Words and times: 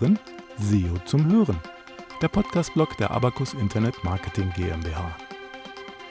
hören 0.00 0.18
SEO 0.58 0.98
zum 1.04 1.30
Hören, 1.30 1.58
der 2.20 2.28
Podcast-Blog 2.28 2.96
der 2.96 3.10
Abacus 3.10 3.54
Internet 3.54 4.02
Marketing 4.02 4.50
GmbH. 4.56 5.16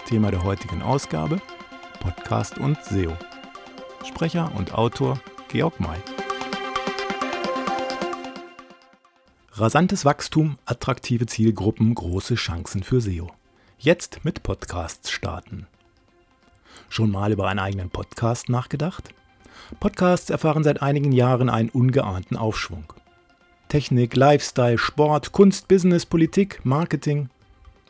Thema 0.05 0.31
der 0.31 0.43
heutigen 0.43 0.81
Ausgabe: 0.81 1.41
Podcast 1.99 2.57
und 2.57 2.81
SEO. 2.83 3.13
Sprecher 4.05 4.51
und 4.55 4.73
Autor 4.73 5.19
Georg 5.49 5.79
May. 5.79 5.97
Rasantes 9.53 10.05
Wachstum, 10.05 10.57
attraktive 10.65 11.25
Zielgruppen, 11.25 11.93
große 11.93 12.35
Chancen 12.35 12.83
für 12.83 13.01
SEO. 13.01 13.31
Jetzt 13.79 14.23
mit 14.23 14.43
Podcasts 14.43 15.11
starten. 15.11 15.67
Schon 16.89 17.11
mal 17.11 17.31
über 17.31 17.47
einen 17.47 17.59
eigenen 17.59 17.89
Podcast 17.89 18.49
nachgedacht? 18.49 19.09
Podcasts 19.79 20.29
erfahren 20.29 20.63
seit 20.63 20.81
einigen 20.81 21.11
Jahren 21.11 21.49
einen 21.49 21.69
ungeahnten 21.69 22.37
Aufschwung. 22.37 22.93
Technik, 23.73 24.15
Lifestyle, 24.15 24.77
Sport, 24.77 25.31
Kunst, 25.31 25.67
Business, 25.67 26.05
Politik, 26.05 26.63
Marketing. 26.63 27.29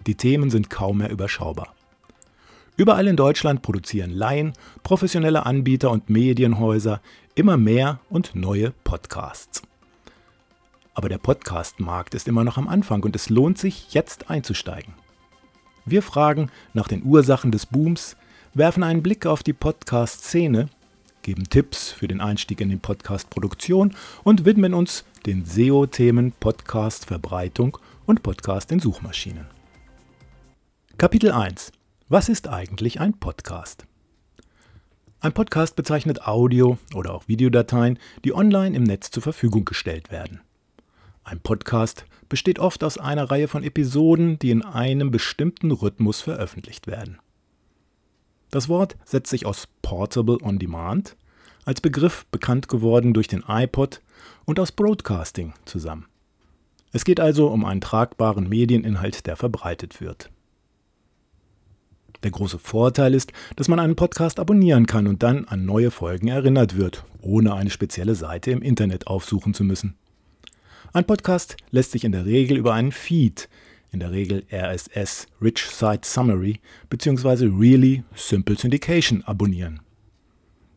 Die 0.08 0.16
Themen 0.16 0.50
sind 0.50 0.70
kaum 0.70 1.00
mehr 1.00 1.10
überschaubar. 1.10 1.76
Überall 2.78 3.06
in 3.06 3.18
Deutschland 3.18 3.62
produzieren 3.62 4.10
Laien, 4.12 4.54
professionelle 4.84 5.46
Anbieter 5.46 5.92
und 5.92 6.10
Medienhäuser 6.10 7.02
immer 7.36 7.58
mehr 7.58 8.00
und 8.10 8.34
neue 8.34 8.72
Podcasts. 8.86 9.62
Aber 10.94 11.10
der 11.10 11.18
Podcast-Markt 11.18 12.16
ist 12.16 12.30
immer 12.30 12.46
noch 12.46 12.58
am 12.58 12.70
Anfang 12.70 13.04
und 13.04 13.14
es 13.18 13.30
lohnt 13.30 13.58
sich, 13.58 13.94
jetzt 13.94 14.30
einzusteigen. 14.30 14.94
Wir 15.84 16.02
fragen 16.02 16.50
nach 16.74 16.88
den 16.88 17.04
Ursachen 17.04 17.52
des 17.52 17.66
Booms, 17.66 18.16
werfen 18.54 18.84
einen 18.84 19.04
Blick 19.04 19.26
auf 19.26 19.44
die 19.44 19.52
Podcast-Szene 19.52 20.70
geben 21.24 21.50
Tipps 21.50 21.90
für 21.90 22.08
den 22.08 22.22
Einstieg 22.22 22.62
in 22.62 22.70
die 22.70 22.76
Podcast-Produktion 22.76 23.96
und 24.24 24.46
widmen 24.46 24.74
uns 24.74 25.06
den 25.26 25.46
SEO-Themen 25.46 26.34
Podcast-Verbreitung 26.34 27.78
und 28.06 28.24
Podcast 28.24 28.74
in 28.74 28.82
Suchmaschinen. 28.82 29.46
Kapitel 30.98 31.32
1 31.32 31.72
Was 32.10 32.28
ist 32.28 32.50
eigentlich 32.50 33.00
ein 33.00 33.14
Podcast? 33.14 33.86
Ein 35.22 35.32
Podcast 35.32 35.78
bezeichnet 35.78 36.28
Audio- 36.28 36.78
oder 36.94 37.14
auch 37.14 37.30
Videodateien, 37.30 38.00
die 38.26 38.36
online 38.36 38.76
im 38.76 38.84
Netz 38.84 39.12
zur 39.12 39.24
Verfügung 39.24 39.64
gestellt 39.64 40.12
werden. 40.12 40.42
Ein 41.24 41.40
Podcast 41.40 42.06
besteht 42.28 42.60
oft 42.60 42.84
aus 42.84 42.98
einer 42.98 43.32
Reihe 43.32 43.48
von 43.48 43.64
Episoden, 43.64 44.38
die 44.40 44.52
in 44.52 44.62
einem 44.62 45.10
bestimmten 45.10 45.72
Rhythmus 45.72 46.20
veröffentlicht 46.20 46.86
werden. 46.86 47.20
Das 48.52 48.68
Wort 48.68 48.98
setzt 49.06 49.30
sich 49.30 49.46
aus 49.46 49.70
Portable 49.82 50.40
on 50.42 50.60
Demand, 50.60 51.16
als 51.64 51.80
Begriff 51.80 52.26
bekannt 52.26 52.68
geworden 52.68 53.14
durch 53.14 53.30
den 53.30 53.46
iPod, 53.48 54.02
und 54.46 54.60
aus 54.60 54.72
Broadcasting 54.72 55.54
zusammen. 55.66 56.06
Es 56.92 57.06
geht 57.06 57.20
also 57.20 57.48
um 57.48 57.66
einen 57.66 57.82
tragbaren 57.82 58.48
Medieninhalt, 58.48 59.26
der 59.26 59.36
verbreitet 59.36 60.00
wird. 60.00 60.30
Der 62.24 62.32
große 62.32 62.60
Vorteil 62.60 63.14
ist, 63.14 63.34
dass 63.56 63.68
man 63.68 63.80
einen 63.80 63.96
Podcast 63.96 64.40
abonnieren 64.40 64.86
kann 64.86 65.08
und 65.08 65.24
dann 65.24 65.46
an 65.46 65.66
neue 65.66 65.92
Folgen 65.92 66.30
erinnert 66.30 66.78
wird, 66.78 67.04
ohne 67.22 67.54
eine 67.54 67.70
spezielle 67.70 68.16
Seite 68.16 68.52
im 68.52 68.62
Internet 68.62 69.08
aufsuchen 69.08 69.54
zu 69.54 69.64
müssen. 69.64 69.96
Ein 70.94 71.06
Podcast 71.06 71.58
lässt 71.72 71.92
sich 71.92 72.06
in 72.06 72.12
der 72.12 72.26
Regel 72.26 72.58
über 72.58 72.74
einen 72.74 72.92
Feed, 72.92 73.50
in 73.92 74.00
der 74.00 74.12
Regel 74.12 74.46
RSS 74.52 75.28
Rich 75.42 75.66
Site 75.66 76.02
Summary 76.04 76.60
bzw. 76.90 77.46
Really 77.48 78.04
Simple 78.16 78.58
Syndication 78.58 79.24
abonnieren. 79.24 79.82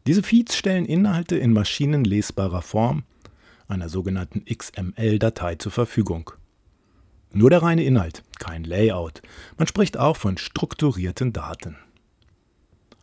Diese 0.07 0.23
Feeds 0.23 0.57
stellen 0.57 0.85
Inhalte 0.85 1.37
in 1.37 1.53
maschinenlesbarer 1.53 2.63
Form, 2.63 3.05
einer 3.69 3.89
sogenannten 3.89 4.45
XML-Datei 4.45 5.57
zur 5.57 5.73
Verfügung. 5.73 6.31
Nur 7.33 7.51
der 7.51 7.63
reine 7.63 7.85
Inhalt, 7.85 8.23
kein 8.39 8.65
Layout. 8.65 9.23
Man 9.59 9.67
spricht 9.67 9.97
auch 9.99 10.17
von 10.17 10.39
strukturierten 10.39 11.33
Daten. 11.33 11.77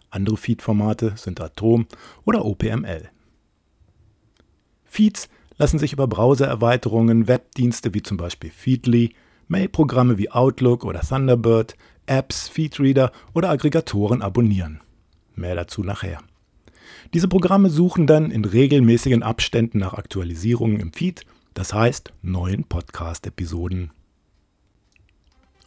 Andere 0.10 0.38
Feed-Formate 0.38 1.14
sind 1.18 1.42
Atom 1.42 1.88
oder 2.24 2.46
OPML. 2.46 3.10
Feeds 4.86 5.30
lassen 5.58 5.80
sich 5.80 5.94
über 5.94 6.08
Browser-Erweiterungen, 6.08 7.28
Webdienste 7.28 7.94
wie 7.94 8.04
zum 8.04 8.18
Beispiel 8.18 8.52
Feedly 8.52 9.16
Mail-Programme 9.48 10.18
wie 10.18 10.32
Outlook 10.32 10.86
oder 10.86 11.02
Thunderbird, 11.02 11.76
Apps, 12.06 12.48
Feedreader 12.48 13.12
oder 13.34 13.50
Aggregatoren 13.50 14.22
abonnieren. 14.22 14.82
Mehr 15.36 15.56
dazu 15.56 15.84
nachher. 15.84 16.20
Diese 17.14 17.28
Programme 17.28 17.70
suchen 17.70 18.08
dann 18.08 18.32
in 18.32 18.44
regelmäßigen 18.44 19.22
Abständen 19.22 19.78
nach 19.78 19.94
Aktualisierungen 19.94 20.80
im 20.80 20.94
Feed, 20.94 21.28
das 21.54 21.72
heißt 21.72 22.12
neuen 22.24 22.64
Podcast-Episoden. 22.64 23.92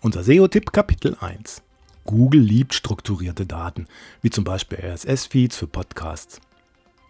Unser 0.01 0.25
SEO-Tipp 0.25 0.73
Kapitel 0.73 1.17
1. 1.21 1.63
Google 2.05 2.41
liebt 2.41 2.75
strukturierte 2.75 3.47
Daten, 3.47 3.87
wie 4.23 4.31
zum 4.31 4.43
Beispiel 4.43 4.79
RSS-Feeds 4.79 5.57
für 5.57 5.69
Podcasts. 5.69 6.41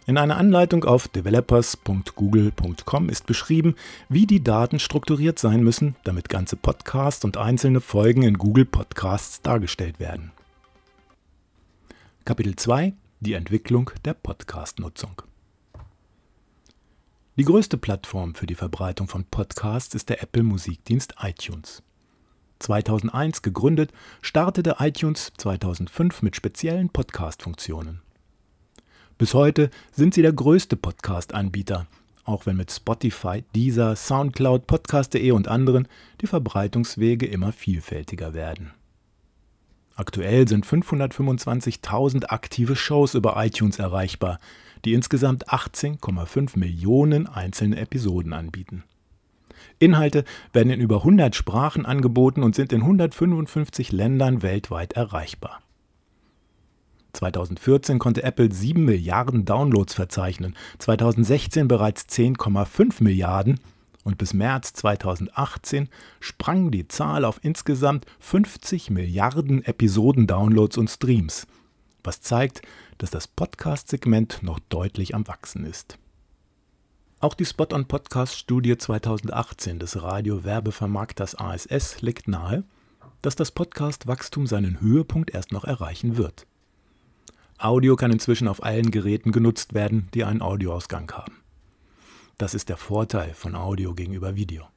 In 0.07 0.19
einer 0.19 0.37
Anleitung 0.37 0.85
auf 0.85 1.09
developers.google.com 1.09 3.09
ist 3.09 3.25
beschrieben, 3.25 3.75
wie 4.11 4.27
die 4.27 4.45
Daten 4.45 4.79
strukturiert 4.79 5.39
sein 5.39 5.65
müssen, 5.65 5.97
damit 6.05 6.29
ganze 6.29 6.57
Podcasts 6.57 7.25
und 7.25 7.39
einzelne 7.39 7.81
Folgen 7.81 8.23
in 8.23 8.37
Google 8.37 8.67
Podcasts 8.67 9.41
dargestellt 9.41 9.99
werden. 9.99 10.33
Kapitel 12.27 12.55
2 12.55 12.93
Die 13.21 13.33
Entwicklung 13.33 13.91
der 14.05 14.13
Podcast-Nutzung. 14.13 15.23
Die 17.37 17.45
größte 17.45 17.79
Plattform 17.79 18.35
für 18.35 18.47
die 18.47 18.55
Verbreitung 18.55 19.09
von 19.09 19.25
Podcasts 19.25 19.95
ist 19.95 20.11
der 20.11 20.23
Apple 20.23 20.43
Musikdienst 20.43 21.15
iTunes. 21.23 21.83
2001 22.59 23.41
gegründet, 23.41 23.91
startete 24.21 24.77
iTunes 24.81 25.33
2005 25.39 26.21
mit 26.21 26.37
speziellen 26.37 26.91
Podcast-Funktionen. 26.91 28.03
Bis 29.17 29.33
heute 29.33 29.71
sind 29.93 30.13
sie 30.13 30.21
der 30.21 30.35
größte 30.35 30.77
Podcast-Anbieter, 30.77 31.87
auch 32.25 32.45
wenn 32.45 32.59
mit 32.59 32.71
Spotify, 32.71 33.45
Deezer, 33.55 33.97
Soundcloud, 33.97 34.67
Podcast.de 34.67 35.31
und 35.31 35.49
anderen 35.49 35.89
die 36.21 36.27
Verbreitungswege 36.27 37.25
immer 37.25 37.53
vielfältiger 37.53 38.35
werden. 38.35 38.75
Aktuell 39.97 40.47
sind 40.47 40.67
525.000 40.67 42.27
aktive 42.27 42.77
Shows 42.77 43.15
über 43.15 43.43
iTunes 43.43 43.79
erreichbar, 43.79 44.39
die 44.85 44.93
insgesamt 44.93 45.49
18,5 45.49 46.59
Millionen 46.59 47.27
einzelne 47.27 47.79
Episoden 47.79 48.35
anbieten. 48.35 48.85
Inhalte 49.79 50.25
werden 50.53 50.71
in 50.71 50.81
über 50.81 50.97
100 50.99 51.35
Sprachen 51.35 51.87
angeboten 51.87 52.43
und 52.43 52.55
sind 52.55 52.75
in 52.75 52.83
155 52.83 53.91
Ländern 53.91 54.43
weltweit 54.43 54.93
erreichbar. 54.93 55.63
2014 57.15 57.99
konnte 57.99 58.23
Apple 58.23 58.53
7 58.53 58.85
Milliarden 58.85 59.47
Downloads 59.47 59.95
verzeichnen, 59.95 60.55
2016 60.79 61.69
bereits 61.69 62.03
10,5 62.03 63.03
Milliarden 63.03 63.59
und 64.07 64.19
bis 64.19 64.33
März 64.33 64.73
2018 64.75 65.89
sprang 66.21 66.71
die 66.71 66.87
Zahl 66.87 67.25
auf 67.25 67.41
insgesamt 67.43 68.07
50 68.21 68.91
Milliarden 68.91 69.65
Episoden-Downloads 69.65 70.79
und 70.79 70.89
Streams, 70.89 71.49
was 72.05 72.21
zeigt, 72.21 72.63
dass 72.99 73.11
das 73.11 73.27
Podcast-Segment 73.27 74.45
noch 74.45 74.61
deutlich 74.69 75.17
am 75.17 75.27
Wachsen 75.27 75.65
ist. 75.65 75.99
Auch 77.19 77.35
die 77.35 77.45
Spot-on-Podcast-Studie 77.45 78.79
2018 78.79 79.81
des 79.81 80.01
Radio-Werbevermarkters 80.01 81.35
ASS 81.35 82.01
legt 82.01 82.29
nahe, 82.29 82.63
dass 83.23 83.35
das 83.35 83.51
Podcast-Wachstum 83.51 84.47
seinen 84.47 84.81
Höhepunkt 84.81 85.35
erst 85.35 85.51
noch 85.51 85.65
erreichen 85.65 86.17
wird. 86.17 86.47
Audio 87.59 87.97
kann 87.97 88.13
inzwischen 88.13 88.47
auf 88.47 88.63
allen 88.63 88.93
Geräten 88.93 89.33
genutzt 89.33 89.75
werden, 89.75 90.09
die 90.15 90.23
einen 90.23 90.43
Audioausgang 90.43 91.11
haben. 91.11 91.43
Das 92.39 92.53
ist 92.53 92.69
der 92.69 92.77
Vorteil 92.77 93.33
von 93.33 93.55
Audio 93.55 93.95
gegenüber 93.95 94.37
Video. 94.37 94.69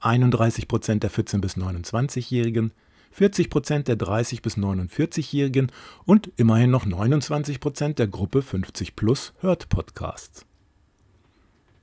31% 0.00 1.00
der 1.00 1.10
14- 1.10 1.40
bis 1.40 1.56
29-Jährigen, 1.56 2.72
40% 3.12 3.82
der 3.82 3.98
30- 3.98 4.40
bis 4.40 4.56
49-Jährigen 4.56 5.72
und 6.04 6.30
immerhin 6.36 6.70
noch 6.70 6.86
29% 6.86 7.94
der 7.94 8.06
Gruppe 8.06 8.42
50 8.42 8.94
plus 8.94 9.32
hört 9.40 9.68
Podcasts. 9.70 10.46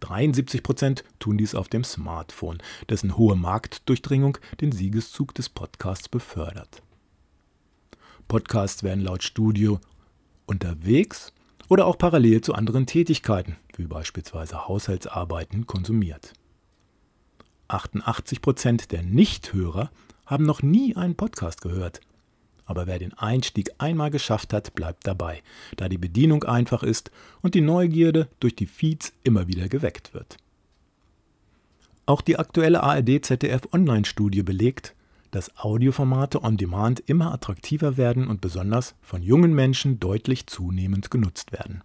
73% 0.01 1.03
tun 1.19 1.37
dies 1.37 1.53
auf 1.53 1.67
dem 1.67 1.83
Smartphone, 1.83 2.59
dessen 2.89 3.17
hohe 3.17 3.35
Marktdurchdringung 3.35 4.37
den 4.61 4.71
Siegeszug 4.71 5.35
des 5.35 5.49
Podcasts 5.49 6.07
befördert. 6.07 6.81
Podcasts 8.29 8.81
werden 8.83 9.03
laut 9.03 9.23
Studio 9.23 9.81
unterwegs 10.45 11.33
oder 11.69 11.85
auch 11.85 11.97
parallel 11.97 12.41
zu 12.41 12.53
anderen 12.53 12.85
Tätigkeiten, 12.85 13.57
wie 13.75 13.87
beispielsweise 13.87 14.67
Haushaltsarbeiten, 14.67 15.67
konsumiert. 15.67 16.33
88% 17.69 18.87
der 18.89 19.03
Nichthörer 19.03 19.91
haben 20.25 20.45
noch 20.45 20.61
nie 20.61 20.95
einen 20.95 21.15
Podcast 21.15 21.61
gehört. 21.61 22.01
Aber 22.65 22.85
wer 22.85 22.99
den 22.99 23.13
Einstieg 23.13 23.71
einmal 23.77 24.11
geschafft 24.11 24.51
hat, 24.51 24.75
bleibt 24.75 25.07
dabei, 25.07 25.41
da 25.77 25.87
die 25.87 25.97
Bedienung 25.97 26.43
einfach 26.43 26.83
ist 26.83 27.11
und 27.41 27.55
die 27.55 27.61
Neugierde 27.61 28.27
durch 28.39 28.55
die 28.55 28.65
Feeds 28.65 29.13
immer 29.23 29.47
wieder 29.47 29.69
geweckt 29.69 30.13
wird. 30.13 30.37
Auch 32.05 32.21
die 32.21 32.37
aktuelle 32.37 32.83
ARD-ZDF-Online-Studie 32.83 34.43
belegt, 34.43 34.95
dass 35.31 35.57
Audioformate 35.57 36.43
on 36.43 36.57
Demand 36.57 36.99
immer 37.01 37.33
attraktiver 37.33 37.97
werden 37.97 38.27
und 38.27 38.41
besonders 38.41 38.95
von 39.01 39.21
jungen 39.21 39.53
Menschen 39.53 39.99
deutlich 39.99 40.47
zunehmend 40.47 41.11
genutzt 41.11 41.51
werden. 41.51 41.83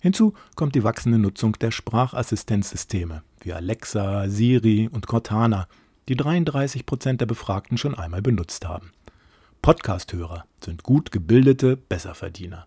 Hinzu 0.00 0.34
kommt 0.54 0.74
die 0.74 0.84
wachsende 0.84 1.18
Nutzung 1.18 1.54
der 1.54 1.70
Sprachassistenzsysteme 1.70 3.22
wie 3.40 3.52
Alexa, 3.52 4.28
Siri 4.28 4.88
und 4.92 5.06
Cortana, 5.06 5.66
die 6.08 6.16
33 6.16 6.86
Prozent 6.86 7.20
der 7.20 7.26
Befragten 7.26 7.78
schon 7.78 7.94
einmal 7.94 8.22
benutzt 8.22 8.66
haben. 8.66 8.92
Podcast-Hörer 9.60 10.44
sind 10.64 10.82
gut 10.82 11.10
gebildete 11.10 11.76
Besserverdiener 11.76 12.66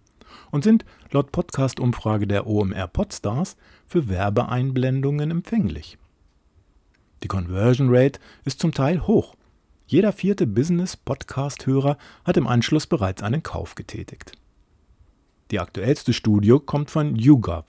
und 0.51 0.63
sind 0.63 0.85
laut 1.11 1.31
Podcast-Umfrage 1.31 2.27
der 2.27 2.47
OMR 2.47 2.87
Podstars 2.87 3.55
für 3.87 4.09
Werbeeinblendungen 4.09 5.31
empfänglich. 5.31 5.97
Die 7.23 7.27
Conversion 7.27 7.87
Rate 7.89 8.19
ist 8.45 8.59
zum 8.59 8.73
Teil 8.73 9.07
hoch. 9.07 9.35
Jeder 9.91 10.13
vierte 10.13 10.47
Business-Podcast-Hörer 10.47 11.97
hat 12.23 12.37
im 12.37 12.47
Anschluss 12.47 12.87
bereits 12.87 13.21
einen 13.21 13.43
Kauf 13.43 13.75
getätigt. 13.75 14.31
Die 15.51 15.59
aktuellste 15.59 16.13
Studie 16.13 16.57
kommt 16.65 16.89
von 16.89 17.17
YouGov. 17.17 17.65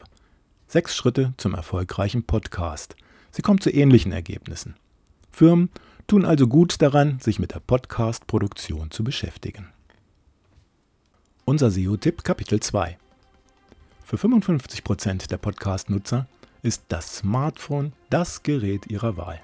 Sechs 0.69 0.95
Schritte 0.95 1.35
zum 1.37 1.55
erfolgreichen 1.55 2.23
Podcast. 2.23 2.95
Sie 3.33 3.43
kommt 3.43 3.65
zu 3.65 3.75
ähnlichen 3.75 4.13
Ergebnissen. 4.13 4.77
Firmen 5.33 5.69
tun 6.07 6.25
also 6.25 6.47
gut 6.47 6.81
daran, 6.81 7.19
sich 7.19 7.41
mit 7.41 7.55
der 7.55 7.59
Podcast-Produktion 7.59 8.93
zu 8.93 9.03
beschäftigen. 9.03 9.73
Unser 11.45 11.73
SEO-Tipp 11.73 12.23
Kapitel 12.23 12.61
2 12.61 12.99
Für 14.05 14.17
55% 14.17 15.27
der 15.27 15.39
Podcast-Nutzer 15.39 16.29
ist 16.63 16.85
das 16.87 17.17
Smartphone 17.17 17.95
das 18.11 18.45
Gerät 18.45 18.87
ihrer 18.87 19.17
Wahl. 19.17 19.41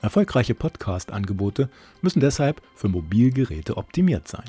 Erfolgreiche 0.00 0.54
Podcast-Angebote 0.54 1.68
müssen 2.02 2.20
deshalb 2.20 2.62
für 2.76 2.88
Mobilgeräte 2.88 3.76
optimiert 3.76 4.28
sein. 4.28 4.48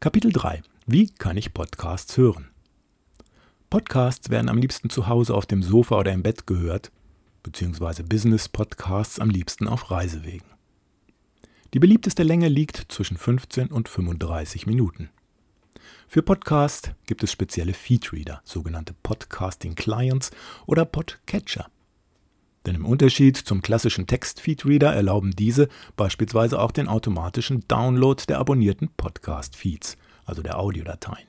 Kapitel 0.00 0.32
3 0.32 0.62
Wie 0.86 1.08
kann 1.08 1.36
ich 1.36 1.54
Podcasts 1.54 2.16
hören? 2.16 2.50
Podcasts 3.70 4.30
werden 4.30 4.48
am 4.48 4.58
liebsten 4.58 4.90
zu 4.90 5.06
Hause 5.06 5.34
auf 5.34 5.46
dem 5.46 5.62
Sofa 5.62 5.96
oder 5.96 6.12
im 6.12 6.24
Bett 6.24 6.46
gehört, 6.46 6.90
beziehungsweise 7.44 8.02
Business-Podcasts 8.02 9.20
am 9.20 9.30
liebsten 9.30 9.68
auf 9.68 9.92
Reisewegen. 9.92 10.48
Die 11.74 11.78
beliebteste 11.78 12.24
Länge 12.24 12.48
liegt 12.48 12.92
zwischen 12.92 13.16
15 13.16 13.68
und 13.68 13.88
35 13.88 14.66
Minuten. 14.66 15.08
Für 16.08 16.22
Podcast 16.22 16.94
gibt 17.06 17.22
es 17.22 17.30
spezielle 17.30 17.72
Feedreader, 17.74 18.42
sogenannte 18.44 18.92
Podcasting 19.02 19.76
Clients 19.76 20.32
oder 20.66 20.84
Podcatcher. 20.84 21.70
Denn 22.66 22.76
im 22.76 22.86
Unterschied 22.86 23.36
zum 23.36 23.60
klassischen 23.60 24.06
Text-Feedreader 24.06 24.92
erlauben 24.92 25.32
diese 25.32 25.68
beispielsweise 25.96 26.60
auch 26.60 26.70
den 26.70 26.88
automatischen 26.88 27.66
Download 27.66 28.22
der 28.28 28.38
abonnierten 28.38 28.88
Podcast-Feeds, 28.96 29.96
also 30.24 30.42
der 30.42 30.58
Audiodateien. 30.58 31.26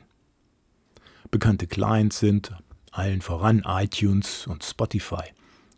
Bekannte 1.32 1.66
Clients 1.66 2.20
sind 2.20 2.52
allen 2.92 3.22
voran 3.22 3.64
iTunes 3.66 4.46
und 4.46 4.64
Spotify 4.64 5.24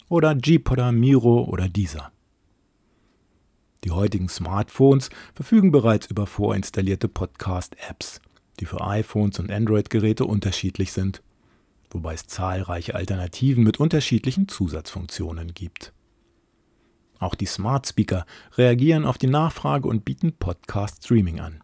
oder 0.09 0.35
Gpodder, 0.35 0.91
Miro 0.91 1.45
oder 1.45 1.69
Deezer. 1.69 2.11
Die 3.85 3.91
heutigen 3.91 4.27
Smartphones 4.27 5.09
verfügen 5.33 5.71
bereits 5.71 6.07
über 6.07 6.27
vorinstallierte 6.27 7.07
Podcast-Apps, 7.07 8.19
die 8.59 8.65
für 8.65 8.81
iPhones 8.81 9.39
und 9.39 9.51
Android-Geräte 9.51 10.25
unterschiedlich 10.25 10.91
sind, 10.91 11.21
wobei 11.89 12.13
es 12.13 12.27
zahlreiche 12.27 12.95
Alternativen 12.95 13.63
mit 13.63 13.79
unterschiedlichen 13.79 14.47
Zusatzfunktionen 14.47 15.53
gibt. 15.53 15.93
Auch 17.19 17.35
die 17.35 17.45
Smart 17.45 17.87
Speaker 17.87 18.25
reagieren 18.57 19.05
auf 19.05 19.17
die 19.17 19.27
Nachfrage 19.27 19.87
und 19.87 20.05
bieten 20.05 20.33
Podcast-Streaming 20.33 21.39
an. 21.39 21.63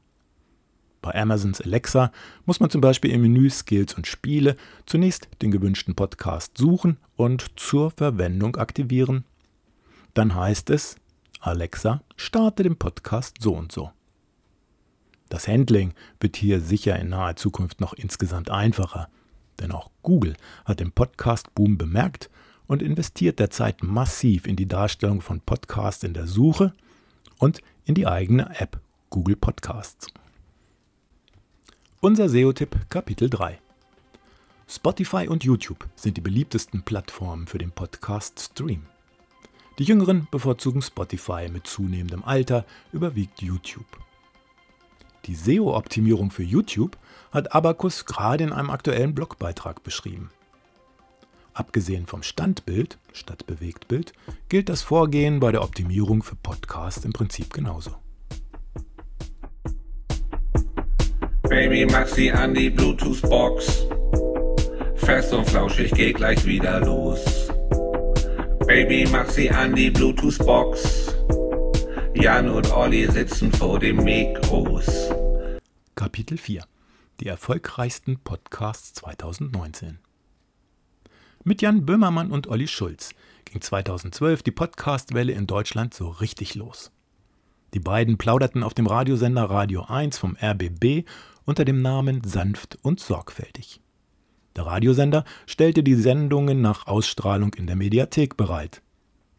Bei 1.01 1.15
Amazons 1.15 1.61
Alexa 1.61 2.11
muss 2.45 2.59
man 2.59 2.69
zum 2.69 2.79
Beispiel 2.79 3.11
im 3.11 3.21
Menü 3.21 3.49
Skills 3.49 3.95
und 3.95 4.05
Spiele 4.05 4.55
zunächst 4.85 5.27
den 5.41 5.51
gewünschten 5.51 5.95
Podcast 5.95 6.57
suchen 6.57 6.97
und 7.15 7.59
zur 7.59 7.91
Verwendung 7.91 8.55
aktivieren. 8.55 9.25
Dann 10.13 10.35
heißt 10.35 10.69
es 10.69 10.95
Alexa, 11.39 12.03
starte 12.15 12.61
den 12.61 12.77
Podcast 12.77 13.37
so 13.41 13.55
und 13.55 13.71
so. 13.71 13.91
Das 15.29 15.47
Handling 15.47 15.93
wird 16.19 16.35
hier 16.35 16.61
sicher 16.61 16.99
in 16.99 17.09
naher 17.09 17.35
Zukunft 17.35 17.81
noch 17.81 17.93
insgesamt 17.93 18.51
einfacher, 18.51 19.09
denn 19.61 19.71
auch 19.71 19.91
Google 20.03 20.35
hat 20.65 20.79
den 20.79 20.91
Podcast-Boom 20.91 21.77
bemerkt 21.77 22.29
und 22.67 22.81
investiert 22.81 23.39
derzeit 23.39 23.83
massiv 23.83 24.47
in 24.47 24.55
die 24.55 24.67
Darstellung 24.67 25.21
von 25.21 25.39
Podcasts 25.41 26.03
in 26.03 26.13
der 26.13 26.27
Suche 26.27 26.73
und 27.37 27.61
in 27.85 27.95
die 27.95 28.07
eigene 28.07 28.59
App 28.59 28.79
Google 29.09 29.35
Podcasts. 29.35 30.07
Unser 31.99 32.29
SEO-Tipp 32.29 32.89
Kapitel 32.89 33.29
3 33.29 33.59
Spotify 34.67 35.27
und 35.27 35.43
YouTube 35.43 35.87
sind 35.95 36.15
die 36.15 36.21
beliebtesten 36.21 36.83
Plattformen 36.83 37.45
für 37.45 37.57
den 37.57 37.71
Podcast-Stream. 37.71 38.85
Die 39.79 39.83
Jüngeren 39.83 40.27
bevorzugen 40.31 40.81
Spotify, 40.81 41.49
mit 41.51 41.67
zunehmendem 41.67 42.23
Alter 42.23 42.65
überwiegt 42.93 43.41
YouTube. 43.41 43.85
Die 45.25 45.35
SEO-Optimierung 45.35 46.31
für 46.31 46.43
YouTube 46.43 46.97
hat 47.31 47.53
Abacus 47.53 48.05
gerade 48.05 48.43
in 48.43 48.53
einem 48.53 48.71
aktuellen 48.71 49.13
Blogbeitrag 49.13 49.83
beschrieben. 49.83 50.31
Abgesehen 51.53 52.07
vom 52.07 52.23
Standbild 52.23 52.97
statt 53.13 53.45
Bewegtbild 53.45 54.13
gilt 54.49 54.69
das 54.69 54.81
Vorgehen 54.81 55.39
bei 55.39 55.51
der 55.51 55.63
Optimierung 55.63 56.23
für 56.23 56.35
Podcasts 56.35 57.05
im 57.05 57.13
Prinzip 57.13 57.53
genauso. 57.53 57.91
Baby, 61.43 61.85
sie 62.07 62.31
an 62.31 62.53
die 62.53 62.69
Bluetooth-Box. 62.69 63.87
Fest 64.95 65.33
und 65.33 65.49
flauschig, 65.49 65.91
geht 65.91 66.15
gleich 66.15 66.45
wieder 66.45 66.79
los. 66.79 67.49
Baby, 68.65 69.05
sie 69.27 69.51
an 69.51 69.75
die 69.75 69.91
Bluetooth-Box. 69.91 71.13
Jan 72.13 72.49
und 72.49 72.71
Olli 72.73 73.09
sitzen 73.09 73.53
vor 73.53 73.79
dem 73.79 74.03
Mikros. 74.03 75.09
Kapitel 75.95 76.37
4 76.37 76.63
Die 77.21 77.27
erfolgreichsten 77.27 78.17
Podcasts 78.17 78.93
2019 78.95 79.99
Mit 81.45 81.61
Jan 81.61 81.85
Böhmermann 81.85 82.31
und 82.31 82.47
Olli 82.47 82.67
Schulz 82.67 83.15
ging 83.45 83.61
2012 83.61 84.43
die 84.43 84.51
Podcastwelle 84.51 85.31
in 85.31 85.47
Deutschland 85.47 85.93
so 85.93 86.09
richtig 86.09 86.55
los. 86.55 86.91
Die 87.73 87.79
beiden 87.79 88.17
plauderten 88.17 88.63
auf 88.63 88.73
dem 88.73 88.87
Radiosender 88.87 89.45
Radio 89.45 89.85
1 89.85 90.17
vom 90.17 90.35
RBB 90.35 91.07
unter 91.45 91.63
dem 91.63 91.81
Namen 91.81 92.23
Sanft 92.25 92.77
und 92.81 92.99
Sorgfältig. 92.99 93.79
Der 94.57 94.65
Radiosender 94.65 95.23
stellte 95.45 95.81
die 95.81 95.95
Sendungen 95.95 96.61
nach 96.61 96.87
Ausstrahlung 96.87 97.53
in 97.53 97.67
der 97.67 97.77
Mediathek 97.77 98.35
bereit. 98.35 98.81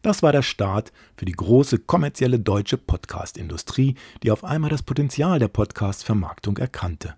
Das 0.03 0.21
war 0.21 0.33
der 0.33 0.41
Start 0.41 0.91
für 1.15 1.23
die 1.23 1.31
große 1.31 1.79
kommerzielle 1.79 2.37
deutsche 2.37 2.77
Podcast-Industrie, 2.77 3.95
die 4.21 4.31
auf 4.31 4.43
einmal 4.43 4.69
das 4.69 4.83
Potenzial 4.83 5.39
der 5.39 5.47
Podcast-Vermarktung 5.47 6.57
erkannte. 6.57 7.15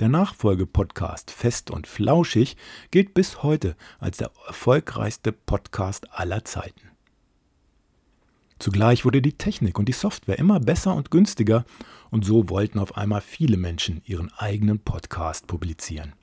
Der 0.00 0.08
Nachfolgepodcast 0.08 1.30
Fest 1.30 1.70
und 1.70 1.86
Flauschig 1.86 2.56
gilt 2.90 3.14
bis 3.14 3.44
heute 3.44 3.76
als 4.00 4.16
der 4.16 4.32
erfolgreichste 4.48 5.30
Podcast 5.30 6.12
aller 6.12 6.44
Zeiten. 6.44 6.90
Zugleich 8.58 9.04
wurde 9.04 9.22
die 9.22 9.38
Technik 9.38 9.78
und 9.78 9.86
die 9.88 9.92
Software 9.92 10.40
immer 10.40 10.58
besser 10.58 10.96
und 10.96 11.12
günstiger 11.12 11.64
und 12.10 12.24
so 12.24 12.48
wollten 12.48 12.80
auf 12.80 12.96
einmal 12.96 13.20
viele 13.20 13.56
Menschen 13.56 14.02
ihren 14.04 14.32
eigenen 14.32 14.80
Podcast 14.80 15.46
publizieren. 15.46 16.14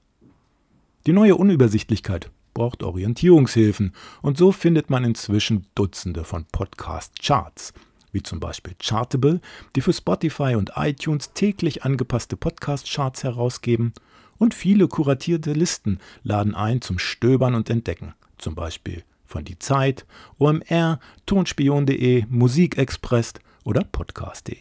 Die 1.05 1.13
neue 1.13 1.37
Unübersichtlichkeit 1.37 2.31
braucht 2.57 2.81
Orientierungshilfen. 2.81 3.93
Und 4.23 4.39
so 4.39 4.51
findet 4.51 4.89
man 4.89 5.03
inzwischen 5.03 5.67
Dutzende 5.75 6.23
von 6.23 6.45
Podcast-Charts, 6.45 7.71
wie 8.11 8.23
zum 8.23 8.39
Beispiel 8.39 8.73
Chartable, 8.79 9.41
die 9.75 9.81
für 9.81 9.93
Spotify 9.93 10.55
und 10.55 10.71
iTunes 10.75 11.33
täglich 11.33 11.83
angepasste 11.83 12.35
Podcast-Charts 12.35 13.23
herausgeben. 13.23 13.93
Und 14.39 14.55
viele 14.55 14.87
kuratierte 14.87 15.53
Listen 15.53 15.99
laden 16.23 16.55
ein 16.55 16.81
zum 16.81 16.97
Stöbern 16.97 17.53
und 17.53 17.69
Entdecken, 17.69 18.15
zum 18.39 18.55
Beispiel 18.55 19.03
von 19.27 19.45
Die 19.45 19.59
Zeit, 19.59 20.07
OMR, 20.39 20.99
Tonspion.de, 21.27 22.25
Musikexpress 22.27 23.33
oder 23.65 23.83
Podcast.de. 23.83 24.57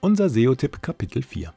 Unser 0.00 0.28
SEO-Tipp 0.28 0.82
Kapitel 0.82 1.22
4 1.22 1.54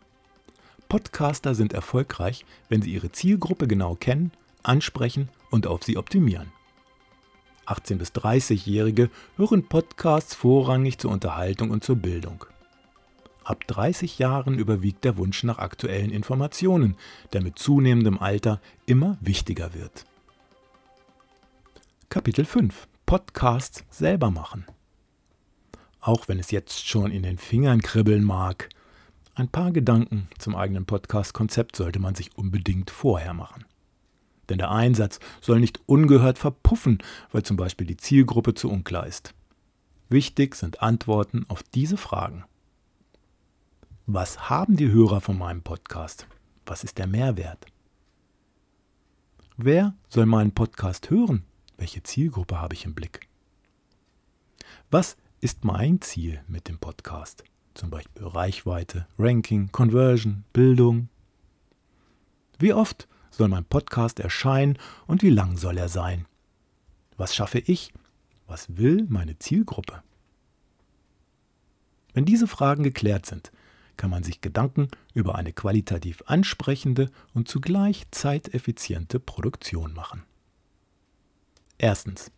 Podcaster 0.87 1.53
sind 1.53 1.73
erfolgreich, 1.73 2.45
wenn 2.69 2.81
sie 2.81 2.93
ihre 2.93 3.11
Zielgruppe 3.11 3.67
genau 3.67 3.95
kennen, 3.95 4.31
ansprechen 4.63 5.29
und 5.49 5.67
auf 5.67 5.83
sie 5.83 5.97
optimieren. 5.97 6.51
18- 7.65 7.97
bis 7.97 8.09
30-Jährige 8.13 9.09
hören 9.37 9.67
Podcasts 9.67 10.33
vorrangig 10.33 10.97
zur 10.97 11.11
Unterhaltung 11.11 11.69
und 11.69 11.83
zur 11.83 11.97
Bildung. 11.97 12.45
Ab 13.43 13.65
30 13.67 14.19
Jahren 14.19 14.57
überwiegt 14.57 15.03
der 15.03 15.17
Wunsch 15.17 15.43
nach 15.43 15.59
aktuellen 15.59 16.11
Informationen, 16.11 16.95
der 17.33 17.41
mit 17.41 17.57
zunehmendem 17.57 18.19
Alter 18.19 18.59
immer 18.85 19.17
wichtiger 19.21 19.73
wird. 19.73 20.05
Kapitel 22.09 22.45
5 22.45 22.87
Podcasts 23.05 23.85
selber 23.89 24.31
machen. 24.31 24.65
Auch 25.99 26.27
wenn 26.27 26.39
es 26.39 26.51
jetzt 26.51 26.87
schon 26.87 27.11
in 27.11 27.23
den 27.23 27.37
Fingern 27.37 27.81
kribbeln 27.81 28.23
mag, 28.23 28.69
ein 29.35 29.47
paar 29.47 29.71
Gedanken 29.71 30.27
zum 30.37 30.55
eigenen 30.55 30.85
Podcast-Konzept 30.85 31.75
sollte 31.75 31.99
man 31.99 32.15
sich 32.15 32.35
unbedingt 32.37 32.89
vorher 32.89 33.33
machen. 33.33 33.65
Denn 34.49 34.57
der 34.57 34.71
Einsatz 34.71 35.19
soll 35.41 35.59
nicht 35.59 35.79
ungehört 35.85 36.37
verpuffen, 36.37 36.99
weil 37.31 37.43
zum 37.43 37.55
Beispiel 37.55 37.87
die 37.87 37.97
Zielgruppe 37.97 38.53
zu 38.55 38.69
unklar 38.69 39.05
ist. 39.05 39.33
Wichtig 40.09 40.55
sind 40.55 40.81
Antworten 40.81 41.45
auf 41.49 41.61
diese 41.61 41.97
Fragen. 41.97 42.43
Was 44.07 44.49
haben 44.49 44.75
die 44.75 44.89
Hörer 44.89 45.21
von 45.21 45.37
meinem 45.37 45.61
Podcast? 45.61 46.27
Was 46.65 46.83
ist 46.83 46.97
der 46.97 47.05
Mehrwert? 47.05 47.67
Wer 49.55 49.93
soll 50.07 50.25
meinen 50.25 50.51
Podcast 50.51 51.11
hören? 51.11 51.43
Welche 51.77 52.01
Zielgruppe 52.01 52.59
habe 52.59 52.73
ich 52.73 52.85
im 52.85 52.95
Blick? 52.95 53.27
Was 54.89 55.15
ist 55.41 55.63
mein 55.63 56.01
Ziel 56.01 56.41
mit 56.47 56.67
dem 56.67 56.79
Podcast? 56.79 57.43
Zum 57.75 57.89
Beispiel 57.91 58.25
Reichweite, 58.25 59.05
Ranking, 59.19 59.71
Conversion, 59.71 60.43
Bildung. 60.53 61.09
Wie 62.57 62.73
oft 62.73 63.07
soll 63.39 63.47
mein 63.47 63.63
Podcast 63.63 64.19
erscheinen 64.19 64.77
und 65.07 65.23
wie 65.23 65.29
lang 65.29 65.55
soll 65.55 65.77
er 65.77 65.87
sein? 65.87 66.25
Was 67.15 67.33
schaffe 67.33 67.59
ich? 67.59 67.93
Was 68.47 68.77
will 68.77 69.05
meine 69.07 69.39
Zielgruppe? 69.39 70.03
Wenn 72.13 72.25
diese 72.25 72.47
Fragen 72.47 72.83
geklärt 72.83 73.25
sind, 73.25 73.53
kann 73.95 74.09
man 74.09 74.23
sich 74.23 74.41
Gedanken 74.41 74.89
über 75.13 75.35
eine 75.35 75.53
qualitativ 75.53 76.21
ansprechende 76.25 77.09
und 77.33 77.47
zugleich 77.47 78.03
zeiteffiziente 78.11 79.21
Produktion 79.21 79.93
machen. 79.93 80.23
Erstens. 81.77 82.31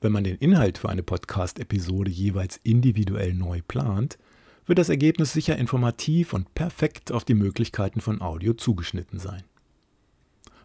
Wenn 0.00 0.12
man 0.12 0.22
den 0.22 0.36
Inhalt 0.36 0.78
für 0.78 0.90
eine 0.90 1.02
Podcast-Episode 1.02 2.10
jeweils 2.10 2.60
individuell 2.62 3.34
neu 3.34 3.62
plant, 3.66 4.16
wird 4.64 4.78
das 4.78 4.90
Ergebnis 4.90 5.32
sicher 5.32 5.58
informativ 5.58 6.32
und 6.32 6.54
perfekt 6.54 7.10
auf 7.10 7.24
die 7.24 7.34
Möglichkeiten 7.34 8.00
von 8.00 8.22
Audio 8.22 8.54
zugeschnitten 8.54 9.18
sein. 9.18 9.42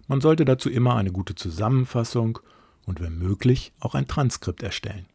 Man 0.08 0.22
sollte 0.22 0.46
dazu 0.46 0.70
immer 0.70 0.96
eine 0.96 1.12
gute 1.12 1.36
Zusammenfassung 1.36 2.40
und 2.86 3.02
wenn 3.02 3.18
möglich 3.18 3.74
auch 3.80 3.96
ein 3.96 4.08
Transkript 4.08 4.64
erstellen. 4.64 5.06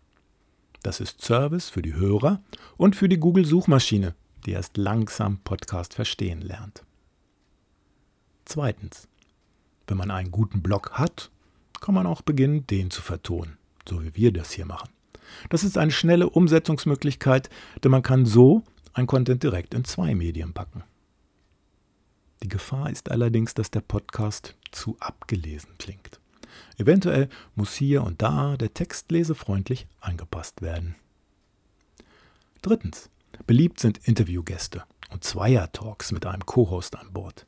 Das 0.82 1.00
ist 1.00 1.23
Service 1.23 1.68
für 1.68 1.82
die 1.82 1.94
Hörer 1.94 2.40
und 2.76 2.97
für 2.97 3.09
die 3.09 3.18
Google-Suchmaschine, 3.18 4.14
die 4.47 4.52
erst 4.52 4.76
langsam 4.76 5.38
Podcast 5.38 5.94
verstehen 5.94 6.40
lernt. 6.40 6.85
Zweitens. 8.44 9.06
Wenn 9.87 9.97
man 9.97 10.12
einen 10.12 10.30
guten 10.30 10.62
Blog 10.62 10.92
hat 10.92 11.30
kann 11.80 11.94
man 11.94 12.06
auch 12.06 12.23
beginnen, 12.23 12.66
den 12.66 12.90
zu 12.90 13.02
vertonen, 13.02 13.59
so 13.88 14.02
wie 14.02 14.14
wir 14.14 14.32
das 14.32 14.52
hier 14.52 14.66
machen. 14.66 14.90
Das 15.49 15.64
ist 15.64 15.78
eine 15.78 15.90
schnelle 15.90 16.28
Umsetzungsmöglichkeit, 16.28 17.50
denn 17.82 17.90
man 17.90 18.02
kann 18.02 18.26
so 18.26 18.62
ein 18.92 19.06
Content 19.06 19.42
direkt 19.42 19.75
in 19.75 19.85
zwei 19.85 20.14
Medien 20.14 20.52
packen. 20.52 20.82
Die 22.42 22.49
Gefahr 22.49 22.90
ist 22.90 23.11
allerdings, 23.11 23.54
dass 23.54 23.70
der 23.70 23.82
Podcast 23.82 24.56
zu 24.70 24.97
abgelesen 24.99 25.70
klingt. 25.78 26.20
Eventuell 26.78 27.28
muss 27.54 27.75
hier 27.75 28.02
und 28.02 28.23
da 28.23 28.56
der 28.56 28.73
Text 28.73 29.11
lesefreundlich 29.11 29.87
angepasst 30.00 30.62
werden. 30.62 30.94
Drittens. 32.62 33.11
Beliebt 33.47 33.80
sind 33.80 34.06
Interviewgäste 34.06 34.85
und 35.11 35.25
Zweier-Talks 35.25 36.12
mit 36.12 36.26
einem 36.26 36.44
Co-Host 36.44 36.97
an 36.97 37.12
Bord. 37.12 37.47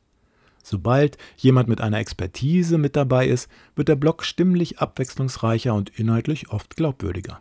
Sobald 0.63 1.19
jemand 1.37 1.69
mit 1.69 1.81
einer 1.81 1.99
Expertise 1.99 2.79
mit 2.79 2.97
dabei 2.97 3.27
ist, 3.27 3.51
wird 3.75 3.89
der 3.89 3.97
Blog 3.97 4.25
stimmlich 4.25 4.79
abwechslungsreicher 4.79 5.75
und 5.75 5.91
inhaltlich 5.99 6.51
oft 6.51 6.77
glaubwürdiger. 6.77 7.41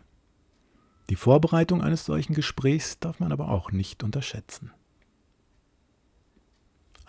Die 1.08 1.16
Vorbereitung 1.16 1.82
eines 1.82 2.04
solchen 2.04 2.34
Gesprächs 2.34 2.98
darf 2.98 3.20
man 3.20 3.32
aber 3.32 3.48
auch 3.48 3.70
nicht 3.70 4.02
unterschätzen. 4.02 4.72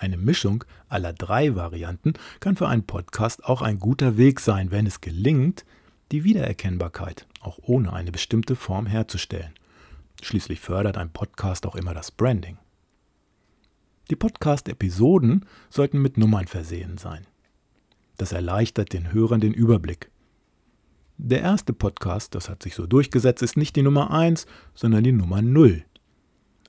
Eine 0.03 0.17
Mischung 0.17 0.65
aller 0.89 1.13
drei 1.13 1.55
Varianten 1.55 2.15
kann 2.41 2.57
für 2.57 2.67
einen 2.67 2.85
Podcast 2.85 3.45
auch 3.45 3.61
ein 3.61 3.79
guter 3.79 4.17
Weg 4.17 4.41
sein, 4.41 4.69
wenn 4.69 4.85
es 4.85 4.99
gelingt, 4.99 5.63
die 6.11 6.25
Wiedererkennbarkeit 6.25 7.25
auch 7.39 7.57
ohne 7.61 7.93
eine 7.93 8.11
bestimmte 8.11 8.57
Form 8.57 8.85
herzustellen. 8.85 9.53
Schließlich 10.21 10.59
fördert 10.59 10.97
ein 10.97 11.13
Podcast 11.13 11.65
auch 11.65 11.77
immer 11.77 11.93
das 11.93 12.11
Branding. 12.11 12.57
Die 14.09 14.17
Podcast-Episoden 14.17 15.45
sollten 15.69 16.01
mit 16.01 16.17
Nummern 16.17 16.47
versehen 16.47 16.97
sein. 16.97 17.25
Das 18.17 18.33
erleichtert 18.33 18.91
den 18.91 19.13
Hörern 19.13 19.39
den 19.39 19.53
Überblick. 19.53 20.11
Der 21.17 21.39
erste 21.39 21.71
Podcast, 21.71 22.35
das 22.35 22.49
hat 22.49 22.61
sich 22.61 22.75
so 22.75 22.87
durchgesetzt, 22.87 23.41
ist 23.41 23.55
nicht 23.55 23.77
die 23.77 23.83
Nummer 23.83 24.11
1, 24.11 24.47
sondern 24.75 25.05
die 25.05 25.13
Nummer 25.13 25.41
0. 25.41 25.85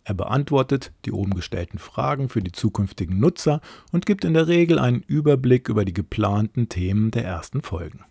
Er 0.06 0.12
beantwortet 0.12 0.92
die 1.06 1.12
oben 1.12 1.32
gestellten 1.32 1.78
Fragen 1.78 2.28
für 2.28 2.42
die 2.42 2.52
zukünftigen 2.52 3.18
Nutzer 3.18 3.62
und 3.90 4.04
gibt 4.04 4.26
in 4.26 4.34
der 4.34 4.48
Regel 4.48 4.78
einen 4.78 5.00
Überblick 5.00 5.70
über 5.70 5.86
die 5.86 5.94
geplanten 5.94 6.68
Themen 6.68 7.10
der 7.10 7.24
ersten 7.24 7.62
Folgen. 7.62 8.04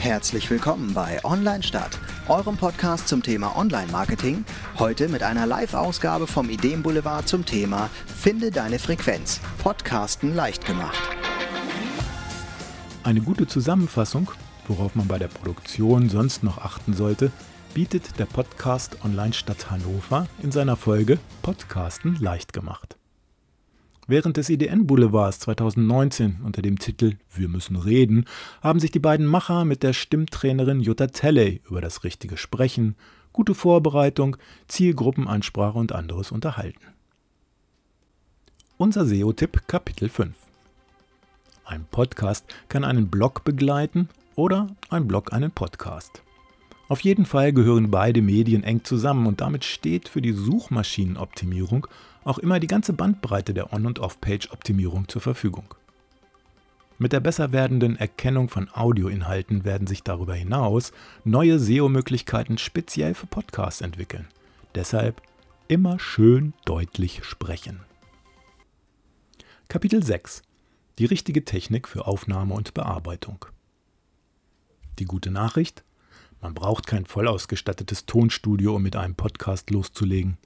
Herzlich 0.00 0.50
willkommen 0.50 0.92
bei 0.92 1.24
Online 1.24 1.62
Stadt, 1.62 1.98
eurem 2.28 2.58
Podcast 2.58 3.08
zum 3.08 3.22
Thema 3.22 3.56
Online-Marketing. 3.56 4.44
Heute 4.78 5.08
mit 5.08 5.22
einer 5.22 5.46
Live-Ausgabe 5.46 6.26
vom 6.26 6.50
Ideenboulevard 6.50 7.26
zum 7.26 7.46
Thema 7.46 7.88
Finde 8.04 8.50
deine 8.50 8.78
Frequenz. 8.78 9.40
Podcasten 9.62 10.34
leicht 10.34 10.66
gemacht. 10.66 11.00
Eine 13.02 13.22
gute 13.22 13.46
Zusammenfassung, 13.46 14.30
worauf 14.68 14.94
man 14.94 15.08
bei 15.08 15.18
der 15.18 15.28
Produktion 15.28 16.10
sonst 16.10 16.42
noch 16.42 16.58
achten 16.58 16.92
sollte, 16.92 17.32
bietet 17.74 18.18
der 18.18 18.26
Podcast 18.26 19.02
Online 19.02 19.32
Stadt 19.32 19.70
Hannover 19.70 20.28
in 20.42 20.52
seiner 20.52 20.76
Folge 20.76 21.18
Podcasten 21.40 22.16
leicht 22.20 22.52
gemacht. 22.52 22.96
Während 24.06 24.36
des 24.36 24.50
IDN 24.50 24.86
Boulevards 24.86 25.38
2019 25.40 26.40
unter 26.44 26.60
dem 26.60 26.78
Titel 26.78 27.16
Wir 27.30 27.48
müssen 27.48 27.76
reden 27.76 28.26
haben 28.60 28.78
sich 28.78 28.90
die 28.90 28.98
beiden 28.98 29.24
Macher 29.24 29.64
mit 29.64 29.82
der 29.82 29.94
Stimmtrainerin 29.94 30.80
Jutta 30.80 31.06
Telley 31.06 31.62
über 31.66 31.80
das 31.80 32.04
richtige 32.04 32.36
Sprechen, 32.36 32.94
gute 33.32 33.54
Vorbereitung, 33.54 34.36
Zielgruppenansprache 34.68 35.78
und 35.78 35.92
anderes 35.92 36.30
unterhalten. 36.30 36.86
Unser 38.76 39.06
SEO-Tipp 39.06 39.66
Kapitel 39.66 40.10
5 40.10 40.34
Ein 41.64 41.86
Podcast 41.90 42.44
kann 42.68 42.84
einen 42.84 43.08
Blog 43.08 43.44
begleiten 43.44 44.10
oder 44.34 44.66
ein 44.90 45.08
Blog 45.08 45.32
einen 45.32 45.52
Podcast. 45.52 46.21
Auf 46.92 47.00
jeden 47.00 47.24
Fall 47.24 47.54
gehören 47.54 47.90
beide 47.90 48.20
Medien 48.20 48.64
eng 48.64 48.84
zusammen 48.84 49.26
und 49.26 49.40
damit 49.40 49.64
steht 49.64 50.10
für 50.10 50.20
die 50.20 50.34
Suchmaschinenoptimierung 50.34 51.86
auch 52.22 52.36
immer 52.36 52.60
die 52.60 52.66
ganze 52.66 52.92
Bandbreite 52.92 53.54
der 53.54 53.72
On- 53.72 53.86
und 53.86 53.98
Off-Page-Optimierung 53.98 55.08
zur 55.08 55.22
Verfügung. 55.22 55.74
Mit 56.98 57.14
der 57.14 57.20
besser 57.20 57.50
werdenden 57.50 57.96
Erkennung 57.96 58.50
von 58.50 58.68
Audioinhalten 58.70 59.64
werden 59.64 59.86
sich 59.86 60.02
darüber 60.02 60.34
hinaus 60.34 60.92
neue 61.24 61.58
SEO-Möglichkeiten 61.58 62.58
speziell 62.58 63.14
für 63.14 63.26
Podcasts 63.26 63.80
entwickeln. 63.80 64.28
Deshalb 64.74 65.22
immer 65.68 65.98
schön 65.98 66.52
deutlich 66.66 67.24
sprechen. 67.24 67.80
Kapitel 69.68 70.02
6 70.02 70.42
Die 70.98 71.06
richtige 71.06 71.46
Technik 71.46 71.88
für 71.88 72.06
Aufnahme 72.06 72.52
und 72.52 72.74
Bearbeitung. 72.74 73.46
Die 74.98 75.06
gute 75.06 75.30
Nachricht, 75.30 75.84
man 76.42 76.54
braucht 76.54 76.86
kein 76.86 77.06
voll 77.06 77.28
ausgestattetes 77.28 78.04
Tonstudio, 78.04 78.76
um 78.76 78.82
mit 78.82 78.96
einem 78.96 79.14
Podcast 79.14 79.70
loszulegen. 79.70 80.36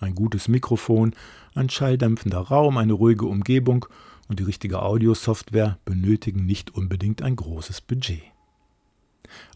Ein 0.00 0.14
gutes 0.14 0.48
Mikrofon, 0.48 1.14
ein 1.54 1.68
schalldämpfender 1.68 2.40
Raum, 2.40 2.78
eine 2.78 2.94
ruhige 2.94 3.26
Umgebung 3.26 3.86
und 4.28 4.40
die 4.40 4.44
richtige 4.44 4.80
Audiosoftware 4.80 5.78
benötigen 5.84 6.46
nicht 6.46 6.74
unbedingt 6.74 7.20
ein 7.22 7.36
großes 7.36 7.82
Budget. 7.82 8.22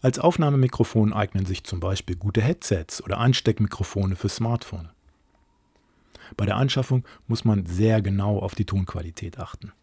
Als 0.01 0.19
Aufnahmemikrofon 0.19 1.13
eignen 1.13 1.45
sich 1.45 1.63
zum 1.63 1.79
Beispiel 1.79 2.15
gute 2.15 2.41
Headsets 2.41 3.03
oder 3.03 3.17
Ansteckmikrofone 3.17 4.15
für 4.15 4.29
Smartphone. 4.29 4.89
Bei 6.37 6.45
der 6.45 6.57
Anschaffung 6.57 7.03
muss 7.27 7.43
man 7.43 7.65
sehr 7.65 8.01
genau 8.01 8.39
auf 8.39 8.55
die 8.55 8.65
Tonqualität 8.65 9.39
achten. 9.39 9.73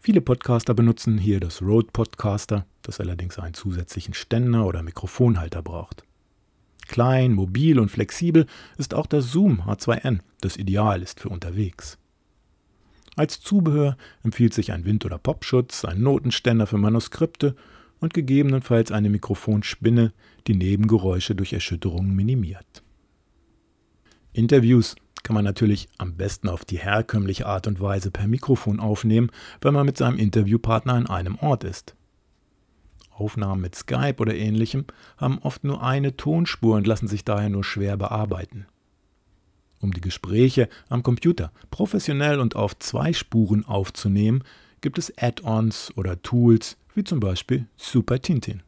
Viele 0.00 0.20
Podcaster 0.20 0.74
benutzen 0.74 1.18
hier 1.18 1.40
das 1.40 1.62
Rode 1.62 1.88
Podcaster, 1.92 2.66
das 2.82 3.00
allerdings 3.00 3.38
einen 3.38 3.54
zusätzlichen 3.54 4.14
Ständer 4.14 4.66
oder 4.66 4.82
Mikrofonhalter 4.82 5.62
braucht. 5.62 6.04
Klein, 6.88 7.32
mobil 7.32 7.78
und 7.78 7.90
flexibel 7.90 8.46
ist 8.76 8.94
auch 8.94 9.06
das 9.06 9.30
Zoom 9.30 9.62
H2n, 9.62 10.20
das 10.40 10.56
ideal 10.56 11.02
ist 11.02 11.20
für 11.20 11.28
unterwegs. 11.28 11.98
Als 13.16 13.40
Zubehör 13.40 13.96
empfiehlt 14.22 14.54
sich 14.54 14.72
ein 14.72 14.84
Wind- 14.84 15.04
oder 15.04 15.18
Popschutz, 15.18 15.84
ein 15.84 16.00
Notenständer 16.00 16.66
für 16.66 16.78
Manuskripte 16.78 17.54
und 18.00 18.14
gegebenenfalls 18.14 18.92
eine 18.92 19.10
Mikrofonspinne, 19.10 20.12
die 20.46 20.54
Nebengeräusche 20.54 21.34
durch 21.34 21.52
Erschütterungen 21.52 22.14
minimiert. 22.14 22.82
Interviews 24.32 24.96
kann 25.22 25.34
man 25.34 25.44
natürlich 25.44 25.88
am 25.98 26.16
besten 26.16 26.48
auf 26.48 26.64
die 26.64 26.78
herkömmliche 26.78 27.46
Art 27.46 27.66
und 27.66 27.80
Weise 27.80 28.10
per 28.10 28.26
Mikrofon 28.26 28.80
aufnehmen, 28.80 29.30
wenn 29.60 29.74
man 29.74 29.86
mit 29.86 29.96
seinem 29.96 30.18
Interviewpartner 30.18 30.94
an 30.94 31.06
einem 31.06 31.36
Ort 31.36 31.64
ist. 31.64 31.94
Aufnahmen 33.10 33.60
mit 33.60 33.74
Skype 33.74 34.16
oder 34.18 34.34
ähnlichem 34.34 34.86
haben 35.18 35.38
oft 35.38 35.62
nur 35.64 35.82
eine 35.82 36.16
Tonspur 36.16 36.76
und 36.76 36.86
lassen 36.86 37.08
sich 37.08 37.24
daher 37.24 37.50
nur 37.50 37.64
schwer 37.64 37.96
bearbeiten. 37.96 38.66
Um 39.80 39.92
die 39.92 40.00
Gespräche 40.00 40.68
am 40.88 41.02
Computer 41.02 41.52
professionell 41.70 42.40
und 42.40 42.56
auf 42.56 42.78
zwei 42.78 43.12
Spuren 43.12 43.64
aufzunehmen, 43.64 44.42
gibt 44.80 44.98
es 44.98 45.16
Add-ons 45.18 45.92
oder 45.96 46.20
Tools 46.22 46.76
wie 46.94 47.04
zum 47.04 47.20
Beispiel 47.20 47.66
Super 47.76 48.20
Tintin. 48.20 48.62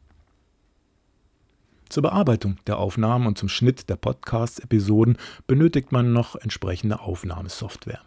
Zur 1.93 2.01
Bearbeitung 2.01 2.57
der 2.65 2.79
Aufnahmen 2.79 3.27
und 3.27 3.37
zum 3.37 3.49
Schnitt 3.49 3.87
der 3.87 3.97
Podcast-Episoden 3.97 5.15
benötigt 5.45 5.91
man 5.91 6.11
noch 6.11 6.35
entsprechende 6.35 7.01
Aufnahmesoftware. 7.01 8.01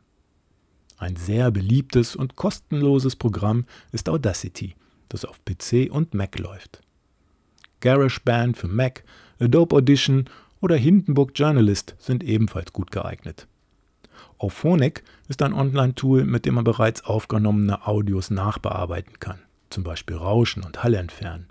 Ein 0.99 1.15
sehr 1.15 1.53
beliebtes 1.53 2.17
und 2.17 2.35
kostenloses 2.35 3.15
Programm 3.15 3.65
ist 3.93 4.09
Audacity, 4.09 4.75
das 5.09 5.25
auf 5.25 5.39
PC 5.45 5.89
und 5.89 6.15
Mac 6.15 6.37
läuft. 6.37 6.81
GarageBand 7.79 8.57
für 8.57 8.67
Mac, 8.67 9.05
Adobe 9.39 9.77
Audition 9.77 10.25
oder 10.61 10.75
Hindenburg 10.75 11.31
Journalist 11.37 11.95
sind 12.01 12.25
ebenfalls 12.25 12.73
gut 12.73 12.91
geeignet. 12.91 13.47
Auphonic 14.39 15.05
ist 15.29 15.43
ein 15.43 15.53
Online-Tool, 15.53 16.25
mit 16.25 16.45
dem 16.45 16.55
man 16.55 16.65
bereits 16.65 17.05
aufgenommene 17.05 17.87
Audios 17.87 18.31
nachbearbeiten 18.31 19.21
kann, 19.21 19.39
zum 19.71 19.85
Beispiel 19.85 20.17
Rauschen 20.17 20.65
und 20.65 20.83
Hall 20.83 20.95
entfernen. 20.95 21.47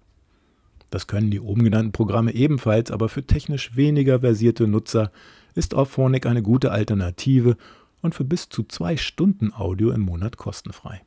Das 0.90 1.08
können 1.08 1.32
die 1.32 1.40
oben 1.40 1.64
genannten 1.64 1.92
Programme 1.92 2.34
ebenfalls, 2.34 2.92
aber 2.92 3.10
für 3.10 3.24
technisch 3.24 3.76
weniger 3.76 4.20
versierte 4.22 4.68
Nutzer 4.68 5.12
ist 5.56 5.74
Auphonic 5.74 6.26
eine 6.26 6.42
gute 6.42 6.72
Alternative 6.72 7.58
und 8.02 8.16
für 8.16 8.24
bis 8.24 8.50
zu 8.50 8.64
zwei 8.64 8.98
Stunden 8.98 9.54
Audio 9.54 9.92
im 9.92 10.02
Monat 10.02 10.38
kostenfrei. 10.38 11.02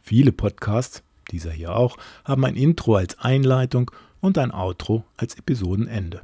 Viele 0.00 0.32
Podcasts, 0.32 1.02
dieser 1.30 1.52
hier 1.52 1.74
auch, 1.74 1.96
haben 2.24 2.44
ein 2.44 2.56
Intro 2.56 2.96
als 2.96 3.18
Einleitung 3.18 3.90
und 4.20 4.38
ein 4.38 4.52
Outro 4.52 5.04
als 5.16 5.34
Episodenende. 5.34 6.22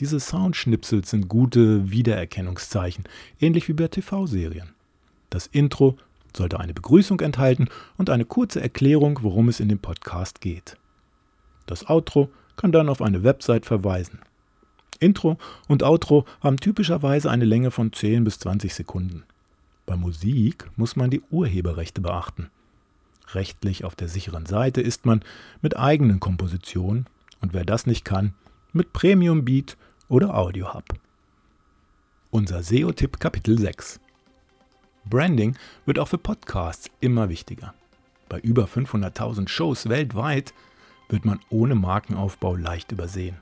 Diese 0.00 0.20
Soundschnipsel 0.20 1.04
sind 1.04 1.28
gute 1.28 1.90
Wiedererkennungszeichen, 1.90 3.04
ähnlich 3.40 3.68
wie 3.68 3.72
bei 3.72 3.88
TV-Serien. 3.88 4.70
Das 5.28 5.48
Intro 5.48 5.96
sollte 6.36 6.60
eine 6.60 6.74
Begrüßung 6.74 7.20
enthalten 7.20 7.68
und 7.96 8.10
eine 8.10 8.24
kurze 8.24 8.60
Erklärung, 8.60 9.18
worum 9.22 9.48
es 9.48 9.60
in 9.60 9.68
dem 9.68 9.80
Podcast 9.80 10.40
geht. 10.40 10.76
Das 11.68 11.86
Outro 11.86 12.30
kann 12.56 12.72
dann 12.72 12.88
auf 12.88 13.02
eine 13.02 13.22
Website 13.22 13.66
verweisen. 13.66 14.20
Intro 15.00 15.36
und 15.68 15.82
Outro 15.82 16.24
haben 16.40 16.56
typischerweise 16.56 17.30
eine 17.30 17.44
Länge 17.44 17.70
von 17.70 17.92
10 17.92 18.24
bis 18.24 18.38
20 18.40 18.74
Sekunden. 18.74 19.22
Bei 19.84 19.94
Musik 19.94 20.68
muss 20.76 20.96
man 20.96 21.10
die 21.10 21.22
Urheberrechte 21.30 22.00
beachten. 22.00 22.50
Rechtlich 23.34 23.84
auf 23.84 23.94
der 23.94 24.08
sicheren 24.08 24.46
Seite 24.46 24.80
ist 24.80 25.04
man 25.04 25.22
mit 25.60 25.76
eigenen 25.76 26.20
Kompositionen 26.20 27.06
und 27.42 27.52
wer 27.52 27.66
das 27.66 27.86
nicht 27.86 28.04
kann, 28.04 28.32
mit 28.72 28.94
Premium 28.94 29.44
Beat 29.44 29.76
oder 30.08 30.34
Audio 30.34 30.72
Hub. 30.72 30.86
Unser 32.30 32.62
SEO-Tipp 32.62 33.20
Kapitel 33.20 33.58
6. 33.58 34.00
Branding 35.04 35.54
wird 35.84 35.98
auch 35.98 36.08
für 36.08 36.18
Podcasts 36.18 36.90
immer 37.00 37.28
wichtiger. 37.28 37.74
Bei 38.30 38.40
über 38.40 38.64
500.000 38.64 39.48
Shows 39.48 39.90
weltweit 39.90 40.54
wird 41.08 41.24
man 41.24 41.40
ohne 41.50 41.74
Markenaufbau 41.74 42.56
leicht 42.56 42.92
übersehen. 42.92 43.36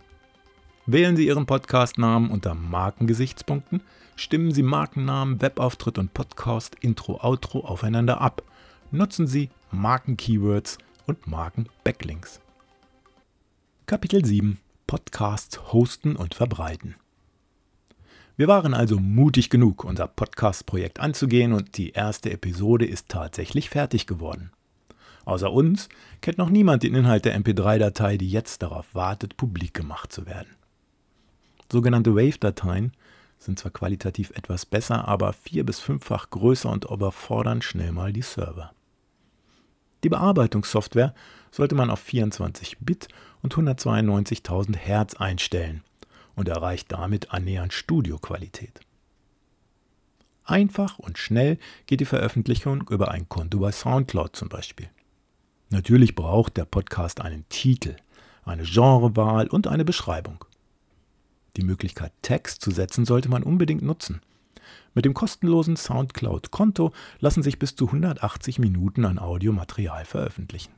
Wählen 0.86 1.16
Sie 1.16 1.26
Ihren 1.26 1.46
Podcastnamen 1.46 2.30
unter 2.30 2.54
Markengesichtspunkten, 2.54 3.82
stimmen 4.14 4.52
Sie 4.52 4.62
Markennamen, 4.62 5.40
Webauftritt 5.40 5.98
und 5.98 6.14
Podcast, 6.14 6.76
Intro, 6.80 7.20
Outro 7.24 7.64
aufeinander 7.64 8.20
ab. 8.20 8.42
Nutzen 8.92 9.26
Sie 9.26 9.50
Markenkeywords 9.72 10.78
und 11.06 11.26
Markenbacklinks. 11.26 12.40
Kapitel 13.86 14.24
7 14.24 14.58
Podcasts 14.86 15.72
hosten 15.72 16.14
und 16.14 16.34
verbreiten. 16.34 16.94
Wir 18.36 18.46
waren 18.46 18.74
also 18.74 19.00
mutig 19.00 19.50
genug, 19.50 19.82
unser 19.82 20.06
Podcast-Projekt 20.06 21.00
anzugehen 21.00 21.52
und 21.52 21.76
die 21.78 21.90
erste 21.90 22.30
Episode 22.30 22.86
ist 22.86 23.08
tatsächlich 23.08 23.70
fertig 23.70 24.06
geworden. 24.06 24.52
Außer 25.26 25.52
uns 25.52 25.88
kennt 26.20 26.38
noch 26.38 26.48
niemand 26.48 26.84
den 26.84 26.94
Inhalt 26.94 27.24
der 27.24 27.38
MP3-Datei, 27.38 28.16
die 28.16 28.30
jetzt 28.30 28.62
darauf 28.62 28.94
wartet, 28.94 29.36
publik 29.36 29.74
gemacht 29.74 30.12
zu 30.12 30.24
werden. 30.24 30.56
Sogenannte 31.70 32.14
Wave-Dateien 32.14 32.92
sind 33.38 33.58
zwar 33.58 33.72
qualitativ 33.72 34.30
etwas 34.30 34.64
besser, 34.64 35.08
aber 35.08 35.32
vier- 35.32 35.66
bis 35.66 35.80
fünffach 35.80 36.30
größer 36.30 36.70
und 36.70 36.84
überfordern 36.84 37.60
schnell 37.60 37.90
mal 37.90 38.12
die 38.12 38.22
Server. 38.22 38.72
Die 40.04 40.08
Bearbeitungssoftware 40.08 41.12
sollte 41.50 41.74
man 41.74 41.90
auf 41.90 41.98
24 41.98 42.78
Bit 42.78 43.08
und 43.42 43.52
192.000 43.52 44.76
Hertz 44.76 45.14
einstellen 45.14 45.82
und 46.36 46.48
erreicht 46.48 46.92
damit 46.92 47.32
annähernd 47.32 47.72
Studioqualität. 47.72 48.78
Einfach 50.44 51.00
und 51.00 51.18
schnell 51.18 51.58
geht 51.86 51.98
die 51.98 52.04
Veröffentlichung 52.04 52.84
über 52.90 53.10
ein 53.10 53.28
Konto 53.28 53.58
bei 53.58 53.72
SoundCloud 53.72 54.36
zum 54.36 54.48
Beispiel. 54.48 54.88
Natürlich 55.70 56.14
braucht 56.14 56.56
der 56.56 56.64
Podcast 56.64 57.20
einen 57.20 57.48
Titel, 57.48 57.96
eine 58.44 58.62
Genrewahl 58.62 59.48
und 59.48 59.66
eine 59.66 59.84
Beschreibung. 59.84 60.44
Die 61.56 61.64
Möglichkeit, 61.64 62.12
Text 62.22 62.60
zu 62.62 62.70
setzen, 62.70 63.04
sollte 63.04 63.28
man 63.28 63.42
unbedingt 63.42 63.82
nutzen. 63.82 64.20
Mit 64.94 65.04
dem 65.04 65.14
kostenlosen 65.14 65.76
SoundCloud-Konto 65.76 66.92
lassen 67.18 67.42
sich 67.42 67.58
bis 67.58 67.74
zu 67.74 67.86
180 67.86 68.58
Minuten 68.58 69.04
an 69.04 69.18
Audiomaterial 69.18 70.04
veröffentlichen. 70.04 70.72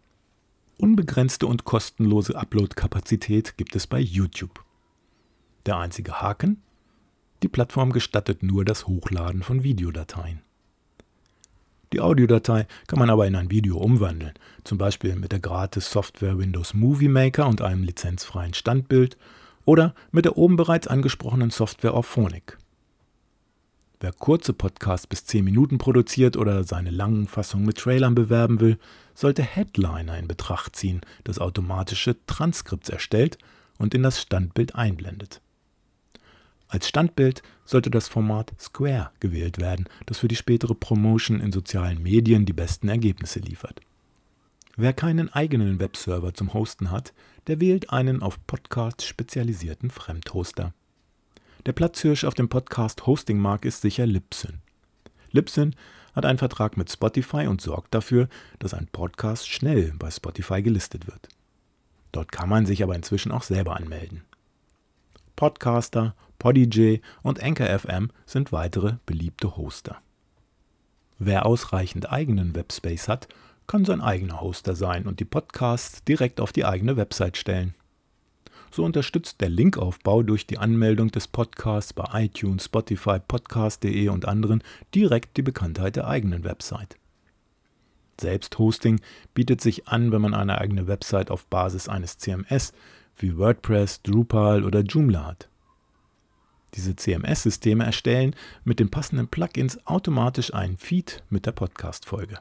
Unbegrenzte 0.78 1.46
und 1.46 1.64
kostenlose 1.64 2.36
Upload-Kapazität 2.36 3.56
gibt 3.56 3.76
es 3.76 3.86
bei 3.86 3.98
YouTube. 3.98 4.64
Der 5.66 5.76
einzige 5.76 6.22
Haken? 6.22 6.62
Die 7.42 7.48
Plattform 7.48 7.92
gestattet 7.92 8.42
nur 8.42 8.64
das 8.64 8.86
Hochladen 8.86 9.42
von 9.42 9.62
Videodateien. 9.62 10.40
Die 11.92 12.00
Audiodatei 12.00 12.66
kann 12.86 12.98
man 12.98 13.10
aber 13.10 13.26
in 13.26 13.34
ein 13.34 13.50
Video 13.50 13.78
umwandeln, 13.78 14.34
zum 14.64 14.76
Beispiel 14.76 15.16
mit 15.16 15.32
der 15.32 15.40
Gratis-Software 15.40 16.38
Windows 16.38 16.74
Movie 16.74 17.08
Maker 17.08 17.46
und 17.46 17.62
einem 17.62 17.82
lizenzfreien 17.82 18.54
Standbild 18.54 19.16
oder 19.64 19.94
mit 20.10 20.24
der 20.24 20.36
oben 20.36 20.56
bereits 20.56 20.86
angesprochenen 20.86 21.50
Software 21.50 21.94
Auphonic. 21.94 22.58
Wer 24.00 24.12
kurze 24.12 24.52
Podcasts 24.52 25.06
bis 25.06 25.24
10 25.24 25.44
Minuten 25.44 25.78
produziert 25.78 26.36
oder 26.36 26.62
seine 26.62 26.90
langen 26.90 27.26
Fassungen 27.26 27.66
mit 27.66 27.78
Trailern 27.78 28.14
bewerben 28.14 28.60
will, 28.60 28.78
sollte 29.14 29.42
Headliner 29.42 30.16
in 30.18 30.28
Betracht 30.28 30.76
ziehen, 30.76 31.00
das 31.24 31.40
automatische 31.40 32.16
Transkripts 32.26 32.90
erstellt 32.90 33.38
und 33.76 33.94
in 33.94 34.04
das 34.04 34.20
Standbild 34.20 34.76
einblendet. 34.76 35.40
Als 36.68 36.86
Standbild 36.86 37.42
sollte 37.64 37.90
das 37.90 38.08
Format 38.08 38.52
Square 38.60 39.10
gewählt 39.20 39.58
werden, 39.58 39.88
das 40.04 40.18
für 40.18 40.28
die 40.28 40.36
spätere 40.36 40.74
Promotion 40.74 41.40
in 41.40 41.50
sozialen 41.50 42.02
Medien 42.02 42.44
die 42.44 42.52
besten 42.52 42.88
Ergebnisse 42.88 43.40
liefert. 43.40 43.80
Wer 44.76 44.92
keinen 44.92 45.32
eigenen 45.32 45.80
Webserver 45.80 46.34
zum 46.34 46.52
Hosten 46.54 46.90
hat, 46.90 47.12
der 47.46 47.58
wählt 47.58 47.90
einen 47.90 48.22
auf 48.22 48.38
Podcasts 48.46 49.06
spezialisierten 49.06 49.90
Fremdhoster. 49.90 50.72
Der 51.66 51.72
Platzhirsch 51.72 52.24
auf 52.24 52.34
dem 52.34 52.48
Podcast-Hosting-Markt 52.48 53.64
ist 53.64 53.80
sicher 53.80 54.06
Libsyn. 54.06 54.58
Libsyn 55.32 55.74
hat 56.14 56.26
einen 56.26 56.38
Vertrag 56.38 56.76
mit 56.76 56.92
Spotify 56.92 57.46
und 57.46 57.60
sorgt 57.60 57.94
dafür, 57.94 58.28
dass 58.58 58.74
ein 58.74 58.86
Podcast 58.86 59.48
schnell 59.48 59.94
bei 59.98 60.10
Spotify 60.10 60.62
gelistet 60.62 61.06
wird. 61.06 61.28
Dort 62.12 62.30
kann 62.30 62.48
man 62.48 62.66
sich 62.66 62.82
aber 62.82 62.94
inzwischen 62.94 63.32
auch 63.32 63.42
selber 63.42 63.76
anmelden. 63.76 64.22
Podcaster, 65.38 66.16
Podij 66.40 67.00
und 67.22 67.40
Anchor 67.40 67.68
FM 67.78 68.10
sind 68.26 68.50
weitere 68.50 68.94
beliebte 69.06 69.56
Hoster. 69.56 69.98
Wer 71.20 71.46
ausreichend 71.46 72.10
eigenen 72.10 72.56
Webspace 72.56 73.06
hat, 73.06 73.28
kann 73.68 73.84
sein 73.84 74.00
eigener 74.00 74.40
Hoster 74.40 74.74
sein 74.74 75.06
und 75.06 75.20
die 75.20 75.24
Podcasts 75.24 76.02
direkt 76.02 76.40
auf 76.40 76.50
die 76.50 76.64
eigene 76.64 76.96
Website 76.96 77.36
stellen. 77.36 77.76
So 78.72 78.84
unterstützt 78.84 79.40
der 79.40 79.48
Linkaufbau 79.48 80.24
durch 80.24 80.44
die 80.44 80.58
Anmeldung 80.58 81.12
des 81.12 81.28
Podcasts 81.28 81.92
bei 81.92 82.24
iTunes, 82.24 82.64
Spotify, 82.64 83.20
Podcast.de 83.20 84.08
und 84.08 84.26
anderen 84.26 84.60
direkt 84.92 85.36
die 85.36 85.42
Bekanntheit 85.42 85.94
der 85.94 86.08
eigenen 86.08 86.42
Website. 86.42 86.96
Selbsthosting 88.20 89.00
bietet 89.34 89.60
sich 89.60 89.86
an, 89.86 90.10
wenn 90.10 90.20
man 90.20 90.34
eine 90.34 90.58
eigene 90.58 90.88
Website 90.88 91.30
auf 91.30 91.46
Basis 91.46 91.88
eines 91.88 92.18
CMS 92.18 92.72
wie 93.18 93.36
WordPress, 93.36 94.02
Drupal 94.02 94.64
oder 94.64 94.80
Joomla 94.80 95.26
hat. 95.26 95.48
Diese 96.74 96.94
CMS-Systeme 96.94 97.84
erstellen 97.84 98.34
mit 98.64 98.78
den 98.78 98.90
passenden 98.90 99.28
Plugins 99.28 99.84
automatisch 99.86 100.52
einen 100.52 100.76
Feed 100.76 101.22
mit 101.30 101.46
der 101.46 101.52
Podcast-Folge. 101.52 102.38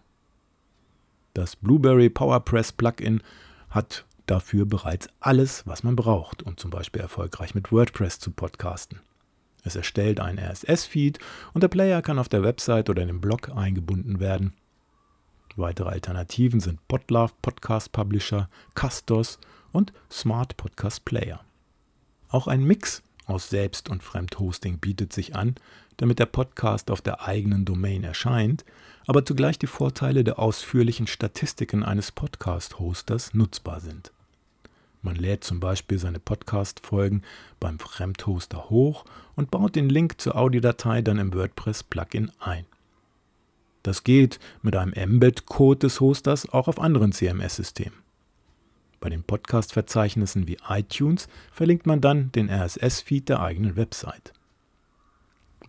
Das 1.33 1.55
Blueberry 1.55 2.09
PowerPress 2.09 2.73
Plugin 2.73 3.21
hat 3.69 4.05
dafür 4.25 4.65
bereits 4.65 5.07
alles, 5.19 5.65
was 5.65 5.83
man 5.83 5.95
braucht, 5.95 6.43
um 6.43 6.57
zum 6.57 6.71
Beispiel 6.71 7.01
erfolgreich 7.01 7.55
mit 7.55 7.71
WordPress 7.71 8.19
zu 8.19 8.31
podcasten. 8.31 8.99
Es 9.63 9.75
erstellt 9.75 10.19
einen 10.19 10.39
RSS-Feed 10.39 11.19
und 11.53 11.61
der 11.61 11.67
Player 11.67 12.01
kann 12.01 12.19
auf 12.19 12.29
der 12.29 12.43
Website 12.43 12.89
oder 12.89 13.01
in 13.01 13.07
dem 13.07 13.21
Blog 13.21 13.49
eingebunden 13.55 14.19
werden. 14.19 14.53
Weitere 15.55 15.89
Alternativen 15.89 16.59
sind 16.59 16.85
Podlove 16.87 17.33
Podcast 17.41 17.91
Publisher, 17.91 18.49
Custos 18.75 19.39
und 19.71 19.93
Smart 20.11 20.57
Podcast 20.57 21.05
Player. 21.05 21.41
Auch 22.29 22.47
ein 22.47 22.63
Mix 22.63 23.03
aus 23.25 23.49
Selbst- 23.49 23.89
und 23.89 24.03
Fremdhosting 24.03 24.79
bietet 24.79 25.13
sich 25.13 25.35
an, 25.35 25.55
damit 25.97 26.19
der 26.19 26.25
Podcast 26.25 26.91
auf 26.91 27.01
der 27.01 27.27
eigenen 27.27 27.65
Domain 27.65 28.03
erscheint, 28.03 28.63
aber 29.05 29.25
zugleich 29.25 29.57
die 29.59 29.67
Vorteile 29.67 30.23
der 30.23 30.39
ausführlichen 30.39 31.07
Statistiken 31.07 31.83
eines 31.83 32.11
Podcast-Hosters 32.11 33.33
nutzbar 33.33 33.79
sind. 33.79 34.11
Man 35.01 35.15
lädt 35.15 35.43
zum 35.43 35.59
Beispiel 35.59 35.99
seine 35.99 36.19
Podcast-Folgen 36.19 37.23
beim 37.59 37.79
Fremdhoster 37.79 38.69
hoch 38.69 39.05
und 39.35 39.51
baut 39.51 39.75
den 39.75 39.89
Link 39.89 40.19
zur 40.19 40.35
Audiodatei 40.35 41.01
dann 41.01 41.17
im 41.17 41.33
WordPress-Plugin 41.33 42.31
ein. 42.39 42.65
Das 43.83 44.03
geht 44.03 44.39
mit 44.61 44.75
einem 44.75 44.93
Embed-Code 44.93 45.79
des 45.79 46.01
Hosters 46.01 46.49
auch 46.49 46.67
auf 46.67 46.79
anderen 46.79 47.13
CMS-Systemen. 47.13 48.06
Bei 48.99 49.09
den 49.09 49.23
Podcast-Verzeichnissen 49.23 50.47
wie 50.47 50.57
iTunes 50.67 51.27
verlinkt 51.51 51.85
man 51.85 52.01
dann 52.01 52.31
den 52.31 52.49
RSS-Feed 52.49 53.29
der 53.29 53.41
eigenen 53.41 53.75
Website. 53.75 54.33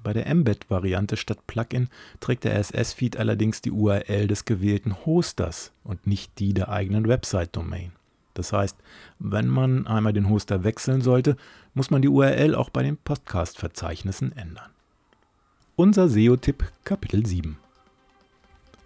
Bei 0.03 0.13
der 0.13 0.27
Embed-Variante 0.27 1.17
statt 1.17 1.47
Plugin 1.47 1.89
trägt 2.21 2.45
der 2.45 2.59
RSS-Feed 2.59 3.17
allerdings 3.17 3.61
die 3.61 3.73
URL 3.73 4.27
des 4.27 4.45
gewählten 4.45 5.05
Hosters 5.05 5.73
und 5.85 6.07
nicht 6.07 6.39
die 6.39 6.55
der 6.55 6.71
eigenen 6.71 7.07
Website-Domain. 7.09 7.93
Das 8.35 8.53
heißt, 8.53 8.77
wenn 9.19 9.49
man 9.49 9.87
einmal 9.87 10.13
den 10.13 10.29
Hoster 10.29 10.63
wechseln 10.63 11.03
sollte, 11.03 11.37
muss 11.75 11.91
man 11.91 12.01
die 12.01 12.09
URL 12.09 12.55
auch 12.55 12.71
bei 12.71 12.83
den 12.83 12.97
Podcast-Verzeichnissen 12.97 14.33
ändern. 14.37 14.71
Unser 15.77 16.09
SEO-Tipp 16.09 16.65
Kapitel 16.85 17.27
7 17.27 17.59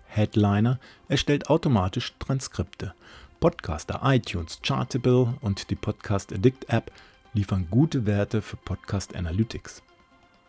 Headliner 0.06 0.78
erstellt 1.08 1.48
automatisch 1.48 2.14
Transkripte 2.18 2.94
Podcaster, 3.42 4.00
iTunes, 4.04 4.60
Chartable 4.62 5.34
und 5.40 5.68
die 5.68 5.74
Podcast 5.74 6.32
Addict 6.32 6.68
App 6.68 6.92
liefern 7.34 7.66
gute 7.68 8.06
Werte 8.06 8.40
für 8.40 8.56
Podcast 8.56 9.16
Analytics. 9.16 9.82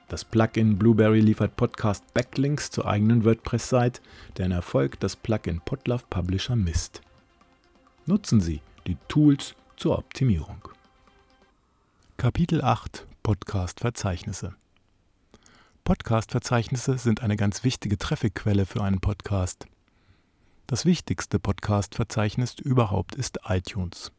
Das 0.10 0.24
Plugin 0.24 0.78
Blueberry 0.78 1.20
liefert 1.20 1.56
Podcast 1.56 2.14
Backlinks 2.14 2.70
zur 2.70 2.86
eigenen 2.86 3.26
WordPress-Site, 3.26 4.00
deren 4.38 4.52
Erfolg 4.52 5.00
das 5.00 5.16
Plugin 5.16 5.60
Podlove 5.62 6.04
Publisher 6.08 6.56
misst. 6.56 7.02
Nutzen 8.06 8.42
Sie 8.42 8.62
die 8.86 8.98
Tools 9.08 9.56
zur 9.76 9.98
Optimierung. 9.98 10.70
Kapitel 12.18 12.62
8 12.62 13.08
Podcast-Verzeichnisse 13.24 14.54
Podcast-Verzeichnisse 15.84 17.00
sind 17.00 17.24
eine 17.24 17.38
ganz 17.38 17.64
wichtige 17.64 17.98
Trafficquelle 17.98 18.68
für 18.68 18.84
einen 18.84 19.02
Podcast. 19.02 19.66
Das 20.74 20.88
wichtigste 20.88 21.38
Podcast-Verzeichnis 21.38 22.56
überhaupt 22.58 23.14
ist 23.14 23.38
iTunes. 23.48 24.12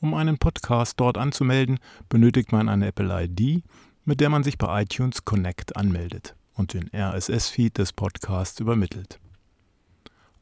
Um 0.00 0.14
einen 0.14 0.38
Podcast 0.38 1.00
dort 1.00 1.18
anzumelden, 1.18 1.80
benötigt 2.08 2.52
man 2.52 2.68
eine 2.68 2.86
Apple 2.86 3.24
ID, 3.24 3.64
mit 4.04 4.20
der 4.20 4.28
man 4.28 4.44
sich 4.44 4.56
bei 4.56 4.82
iTunes 4.82 5.24
Connect 5.24 5.74
anmeldet 5.74 6.36
und 6.54 6.74
den 6.74 6.88
RSS-Feed 6.94 7.76
des 7.76 7.92
Podcasts 7.92 8.60
übermittelt. 8.60 9.18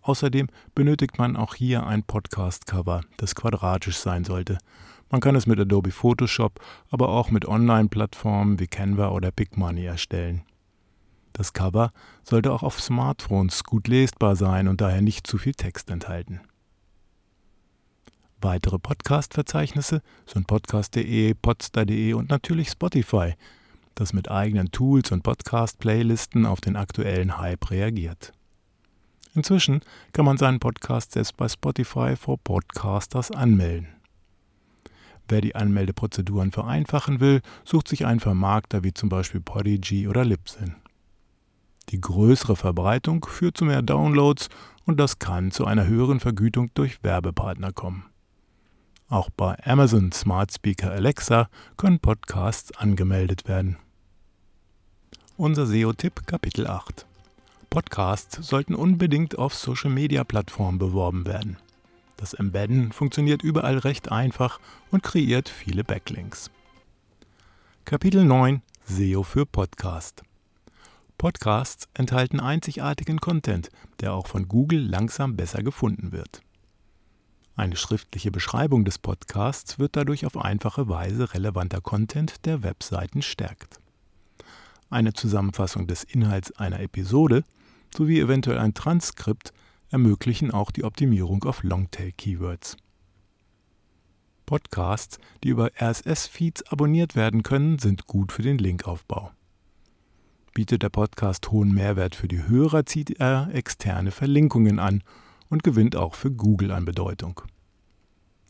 Außerdem 0.03 0.49
benötigt 0.75 1.17
man 1.17 1.35
auch 1.35 1.55
hier 1.55 1.87
ein 1.87 2.03
Podcast-Cover, 2.03 3.01
das 3.17 3.35
quadratisch 3.35 3.97
sein 3.97 4.25
sollte. 4.25 4.59
Man 5.09 5.23
kann 5.23 5.35
es 5.35 5.47
mit 5.47 5.59
Adobe 5.59 5.93
Photoshop, 5.93 6.61
aber 6.91 7.09
auch 7.09 7.31
mit 7.31 7.49
Online-Plattformen 7.49 8.61
wie 8.61 8.67
Canva 8.67 9.09
oder 9.09 9.31
PicMoney 9.31 9.87
erstellen. 9.87 10.43
Das 11.41 11.55
Cover 11.55 11.91
sollte 12.23 12.53
auch 12.53 12.63
auf 12.63 12.79
Smartphones 12.83 13.65
gut 13.65 13.89
lesbar 13.89 14.37
sein 14.37 14.69
und 14.69 14.83
daher 14.83 15.01
nicht 15.01 15.27
zu 15.27 15.39
viel 15.39 15.55
Text 15.55 15.89
enthalten. 15.89 16.43
Weitere 18.43 18.79
Podcast-Verzeichnisse 18.79 20.03
sind 20.27 20.47
podcast.de, 20.47 21.33
podster.de 21.33 22.13
und 22.13 22.29
natürlich 22.29 22.69
Spotify, 22.69 23.37
das 23.95 24.13
mit 24.13 24.31
eigenen 24.31 24.71
Tools 24.71 25.13
und 25.13 25.23
Podcast-Playlisten 25.23 26.45
auf 26.45 26.61
den 26.61 26.77
aktuellen 26.77 27.39
Hype 27.39 27.71
reagiert. 27.71 28.35
Inzwischen 29.35 29.81
kann 30.13 30.27
man 30.27 30.37
seinen 30.37 30.61
Podcast 30.61 31.13
selbst 31.13 31.39
bei 31.39 31.49
Spotify 31.49 32.17
for 32.17 32.37
Podcasters 32.37 33.31
anmelden. 33.31 33.89
Wer 35.27 35.41
die 35.41 35.55
Anmeldeprozeduren 35.55 36.53
vereinfachen 36.53 37.19
will, 37.19 37.41
sucht 37.65 37.89
sich 37.89 38.05
einen 38.05 38.21
Vermarkter 38.21 38.85
wie 38.85 38.93
zum 38.93 39.09
Beispiel 39.09 39.41
Podigy 39.41 40.07
oder 40.07 40.27
Libsyn. 40.27 40.77
Die 41.91 42.01
größere 42.01 42.55
Verbreitung 42.55 43.25
führt 43.25 43.57
zu 43.57 43.65
mehr 43.65 43.83
Downloads 43.83 44.49
und 44.85 45.01
das 45.01 45.19
kann 45.19 45.51
zu 45.51 45.65
einer 45.65 45.87
höheren 45.87 46.21
Vergütung 46.21 46.71
durch 46.75 47.03
Werbepartner 47.03 47.73
kommen. 47.73 48.05
Auch 49.09 49.29
bei 49.29 49.57
Amazon 49.67 50.13
Smart 50.13 50.53
Speaker 50.53 50.93
Alexa 50.93 51.49
können 51.77 51.99
Podcasts 51.99 52.71
angemeldet 52.77 53.49
werden. 53.49 53.77
Unser 55.37 55.67
SEO-Tipp 55.67 56.27
Kapitel 56.27 56.69
8 56.69 57.07
Podcasts 57.71 58.37
sollten 58.47 58.77
unbedingt 58.77 59.37
auf 59.37 59.55
Social-Media-Plattformen 59.55 60.79
beworben 60.79 61.27
werden. 61.27 61.57
Das 62.17 62.35
Embedden 62.35 62.93
funktioniert 62.93 63.43
überall 63.43 63.79
recht 63.79 64.13
einfach 64.13 64.61
und 64.93 65.03
kreiert 65.03 65.49
viele 65.49 65.83
Backlinks. 65.83 66.51
Kapitel 67.85 68.25
9 68.25 68.63
SEO 68.85 69.23
für 69.25 69.47
Podcast 69.47 70.23
Podcasts 71.21 71.87
enthalten 71.93 72.41
einzigartigen 72.41 73.19
Content, 73.19 73.69
der 74.01 74.15
auch 74.15 74.27
von 74.27 74.49
Google 74.49 74.81
langsam 74.81 75.37
besser 75.37 75.63
gefunden 75.63 76.13
wird. 76.13 76.41
Eine 77.55 77.77
schriftliche 77.77 78.31
Beschreibung 78.31 78.87
des 78.87 78.99
Podcasts 78.99 79.79
wird 79.79 79.97
dadurch 79.97 80.25
auf 80.25 80.39
einfache 80.39 80.89
Weise 80.89 81.35
relevanter 81.35 81.83
Content 81.83 82.47
der 82.47 82.63
Webseiten 82.63 83.21
stärkt. 83.21 83.81
Eine 84.89 85.13
Zusammenfassung 85.13 85.87
des 85.87 86.05
Inhalts 86.05 86.53
einer 86.53 86.81
Episode 86.81 87.45
sowie 87.95 88.19
eventuell 88.19 88.57
ein 88.57 88.73
Transkript 88.73 89.53
ermöglichen 89.91 90.51
auch 90.53 90.71
die 90.71 90.85
Optimierung 90.85 91.45
auf 91.45 91.63
Longtail-Keywords. 91.63 92.79
Podcasts, 94.47 95.19
die 95.45 95.51
über 95.51 95.71
RSS-Feeds 95.79 96.63
abonniert 96.73 97.15
werden 97.15 97.43
können, 97.43 97.79
sind 97.79 98.07
gut 98.07 98.33
für 98.33 98.41
den 98.41 98.57
Linkaufbau. 98.57 99.33
Bietet 100.53 100.83
der 100.83 100.89
Podcast 100.89 101.51
hohen 101.53 101.73
Mehrwert 101.73 102.17
für 102.17 102.27
die 102.27 102.49
Hörer, 102.49 102.85
zieht 102.85 103.21
er 103.21 103.51
externe 103.53 104.11
Verlinkungen 104.11 104.79
an 104.81 105.03
und 105.49 105.63
gewinnt 105.63 105.95
auch 105.95 106.15
für 106.15 106.33
Google 106.33 106.73
an 106.73 106.85
Bedeutung. 106.85 107.41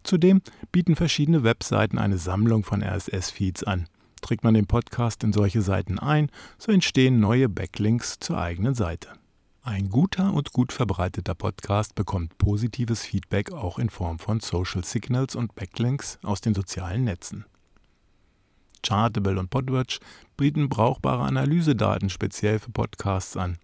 Zudem 0.03 0.41
bieten 0.73 0.97
verschiedene 0.97 1.45
Webseiten 1.45 1.99
eine 1.99 2.17
Sammlung 2.17 2.65
von 2.65 2.83
RSS-Feeds 2.83 3.65
an. 3.65 3.87
Trägt 4.23 4.45
man 4.45 4.55
den 4.55 4.67
Podcast 4.67 5.23
in 5.25 5.33
solche 5.33 5.61
Seiten 5.61 5.99
ein, 5.99 6.31
so 6.59 6.73
entstehen 6.73 7.21
neue 7.21 7.49
Backlinks 7.49 8.19
zur 8.19 8.39
eigenen 8.39 8.75
Seite. 8.75 9.09
Ein 9.63 9.91
guter 9.91 10.33
und 10.33 10.53
gut 10.53 10.73
verbreiteter 10.73 11.35
Podcast 11.35 11.95
bekommt 11.95 12.39
positives 12.39 13.03
Feedback 13.03 13.53
auch 13.53 13.79
in 13.79 13.91
Form 13.91 14.19
von 14.19 14.41
Social 14.41 14.85
Signals 14.85 15.37
und 15.37 15.55
Backlinks 15.55 16.19
aus 16.23 16.41
den 16.41 16.55
sozialen 16.55 17.05
Netzen. 17.05 17.45
Chartable 18.83 19.39
und 19.39 19.51
Podwatch 19.51 20.01
bieten 20.37 20.69
brauchbare 20.69 21.25
Analysedaten 21.25 22.11
speziell 22.11 22.59
für 22.59 22.71
Podcasts 22.71 23.37
an. 23.37 23.59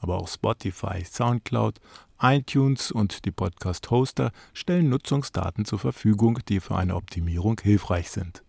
Aber 0.00 0.16
auch 0.16 0.28
Spotify, 0.28 1.04
SoundCloud, 1.04 1.80
iTunes 2.20 2.90
und 2.90 3.24
die 3.24 3.30
Podcast-Hoster 3.30 4.30
stellen 4.54 4.88
Nutzungsdaten 4.88 5.64
zur 5.64 5.78
Verfügung, 5.78 6.38
die 6.48 6.60
für 6.60 6.76
eine 6.76 6.94
Optimierung 6.94 7.60
hilfreich 7.62 8.10
sind. 8.10 8.42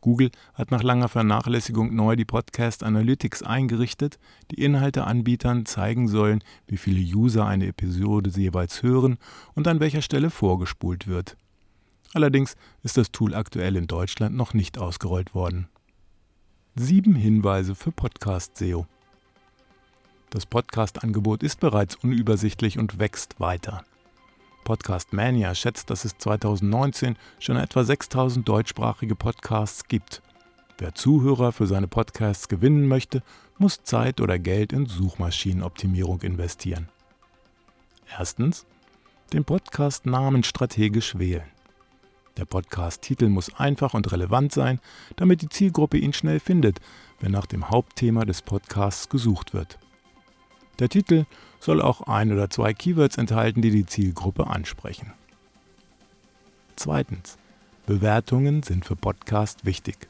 Google 0.00 0.30
hat 0.54 0.70
nach 0.70 0.82
langer 0.82 1.08
Vernachlässigung 1.08 1.94
neu 1.94 2.16
die 2.16 2.24
Podcast 2.24 2.82
Analytics 2.82 3.42
eingerichtet, 3.42 4.18
die 4.50 4.62
Inhalteanbietern 4.62 5.66
zeigen 5.66 6.08
sollen, 6.08 6.42
wie 6.66 6.78
viele 6.78 7.00
User 7.00 7.46
eine 7.46 7.66
Episode 7.66 8.30
jeweils 8.30 8.82
hören 8.82 9.18
und 9.54 9.68
an 9.68 9.80
welcher 9.80 10.02
Stelle 10.02 10.30
vorgespult 10.30 11.06
wird. 11.06 11.36
Allerdings 12.12 12.56
ist 12.82 12.96
das 12.96 13.12
Tool 13.12 13.34
aktuell 13.34 13.76
in 13.76 13.86
Deutschland 13.86 14.34
noch 14.34 14.52
nicht 14.52 14.78
ausgerollt 14.78 15.34
worden. 15.34 15.68
Sieben 16.74 17.14
Hinweise 17.14 17.74
für 17.74 17.92
Podcast 17.92 18.56
SEO. 18.56 18.86
Das 20.30 20.46
Podcast-Angebot 20.46 21.42
ist 21.42 21.60
bereits 21.60 21.96
unübersichtlich 21.96 22.78
und 22.78 22.98
wächst 22.98 23.38
weiter. 23.40 23.84
Podcast 24.64 25.12
Mania 25.12 25.54
schätzt, 25.54 25.90
dass 25.90 26.04
es 26.04 26.16
2019 26.18 27.16
schon 27.38 27.56
etwa 27.56 27.84
6000 27.84 28.48
deutschsprachige 28.48 29.16
Podcasts 29.16 29.88
gibt. 29.88 30.22
Wer 30.78 30.94
Zuhörer 30.94 31.52
für 31.52 31.66
seine 31.66 31.88
Podcasts 31.88 32.48
gewinnen 32.48 32.86
möchte, 32.86 33.22
muss 33.58 33.82
Zeit 33.82 34.20
oder 34.20 34.38
Geld 34.38 34.72
in 34.72 34.86
Suchmaschinenoptimierung 34.86 36.22
investieren. 36.22 36.88
Erstens, 38.18 38.66
den 39.32 39.44
Podcast-Namen 39.44 40.42
strategisch 40.42 41.18
wählen. 41.18 41.59
Der 42.36 42.44
Podcast-Titel 42.44 43.28
muss 43.28 43.54
einfach 43.56 43.94
und 43.94 44.10
relevant 44.12 44.52
sein, 44.52 44.80
damit 45.16 45.42
die 45.42 45.48
Zielgruppe 45.48 45.98
ihn 45.98 46.12
schnell 46.12 46.40
findet, 46.40 46.80
wenn 47.20 47.32
nach 47.32 47.46
dem 47.46 47.70
Hauptthema 47.70 48.24
des 48.24 48.42
Podcasts 48.42 49.08
gesucht 49.08 49.52
wird. 49.52 49.78
Der 50.78 50.88
Titel 50.88 51.26
soll 51.58 51.82
auch 51.82 52.02
ein 52.02 52.32
oder 52.32 52.48
zwei 52.48 52.72
Keywords 52.72 53.18
enthalten, 53.18 53.60
die 53.60 53.70
die 53.70 53.86
Zielgruppe 53.86 54.46
ansprechen. 54.46 55.12
Zweitens. 56.76 57.36
Bewertungen 57.86 58.62
sind 58.62 58.84
für 58.84 58.94
Podcast 58.94 59.64
wichtig. 59.64 60.08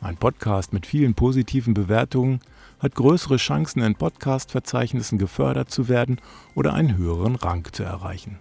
Ein 0.00 0.16
Podcast 0.16 0.72
mit 0.72 0.86
vielen 0.86 1.14
positiven 1.14 1.74
Bewertungen 1.74 2.40
hat 2.78 2.94
größere 2.94 3.36
Chancen, 3.36 3.82
in 3.82 3.94
Podcast-Verzeichnissen 3.94 5.18
gefördert 5.18 5.70
zu 5.70 5.88
werden 5.88 6.20
oder 6.54 6.72
einen 6.72 6.96
höheren 6.96 7.36
Rang 7.36 7.68
zu 7.70 7.82
erreichen. 7.82 8.38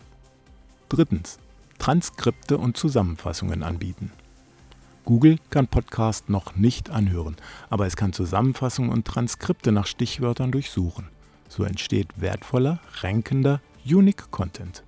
Drittens. 0.87 1.37
Transkripte 1.79 2.57
und 2.57 2.77
Zusammenfassungen 2.77 3.63
anbieten. 3.63 4.11
Google 5.05 5.37
kann 5.49 5.67
Podcast 5.67 6.29
noch 6.29 6.55
nicht 6.55 6.91
anhören, 6.91 7.35
aber 7.71 7.87
es 7.87 7.95
kann 7.95 8.13
Zusammenfassungen 8.13 8.91
und 8.91 9.05
Transkripte 9.05 9.71
nach 9.71 9.87
Stichwörtern 9.87 10.51
durchsuchen. 10.51 11.07
So 11.47 11.63
entsteht 11.63 12.09
wertvoller, 12.21 12.79
rankender, 13.01 13.59
unique 13.83 14.29
Content. 14.29 14.83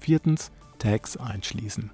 Viertens. 0.00 0.50
Tags 0.78 1.16
einschließen. 1.16 1.90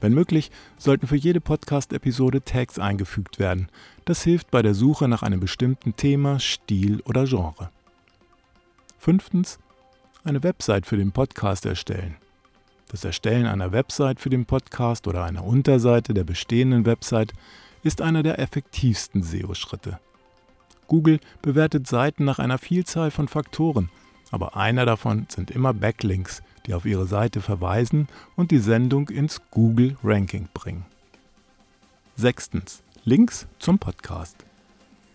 Wenn 0.00 0.12
möglich, 0.12 0.50
sollten 0.76 1.06
für 1.06 1.16
jede 1.16 1.40
Podcast-Episode 1.40 2.42
Tags 2.42 2.78
eingefügt 2.78 3.38
werden. 3.38 3.68
Das 4.04 4.22
hilft 4.22 4.50
bei 4.50 4.60
der 4.60 4.74
Suche 4.74 5.08
nach 5.08 5.22
einem 5.22 5.40
bestimmten 5.40 5.96
Thema, 5.96 6.38
Stil 6.38 7.00
oder 7.06 7.24
Genre. 7.24 7.70
Fünftens. 8.98 9.58
Eine 10.24 10.42
Website 10.42 10.86
für 10.86 10.96
den 10.96 11.12
Podcast 11.12 11.64
erstellen. 11.64 12.16
Das 12.88 13.04
Erstellen 13.04 13.46
einer 13.46 13.72
Website 13.72 14.20
für 14.20 14.30
den 14.30 14.46
Podcast 14.46 15.08
oder 15.08 15.24
einer 15.24 15.44
Unterseite 15.44 16.14
der 16.14 16.22
bestehenden 16.22 16.86
Website 16.86 17.32
ist 17.82 18.00
einer 18.00 18.22
der 18.22 18.38
effektivsten 18.38 19.24
SEO-Schritte. 19.24 19.98
Google 20.86 21.18
bewertet 21.42 21.88
Seiten 21.88 22.24
nach 22.24 22.38
einer 22.38 22.58
Vielzahl 22.58 23.10
von 23.10 23.26
Faktoren, 23.26 23.90
aber 24.30 24.56
einer 24.56 24.86
davon 24.86 25.26
sind 25.28 25.50
immer 25.50 25.74
Backlinks, 25.74 26.42
die 26.66 26.74
auf 26.74 26.86
ihre 26.86 27.06
Seite 27.06 27.40
verweisen 27.40 28.06
und 28.36 28.52
die 28.52 28.58
Sendung 28.58 29.08
ins 29.08 29.40
Google 29.50 29.96
Ranking 30.04 30.48
bringen. 30.54 30.86
Sechstens. 32.14 32.82
Links 33.04 33.46
zum 33.58 33.78
Podcast. 33.78 34.36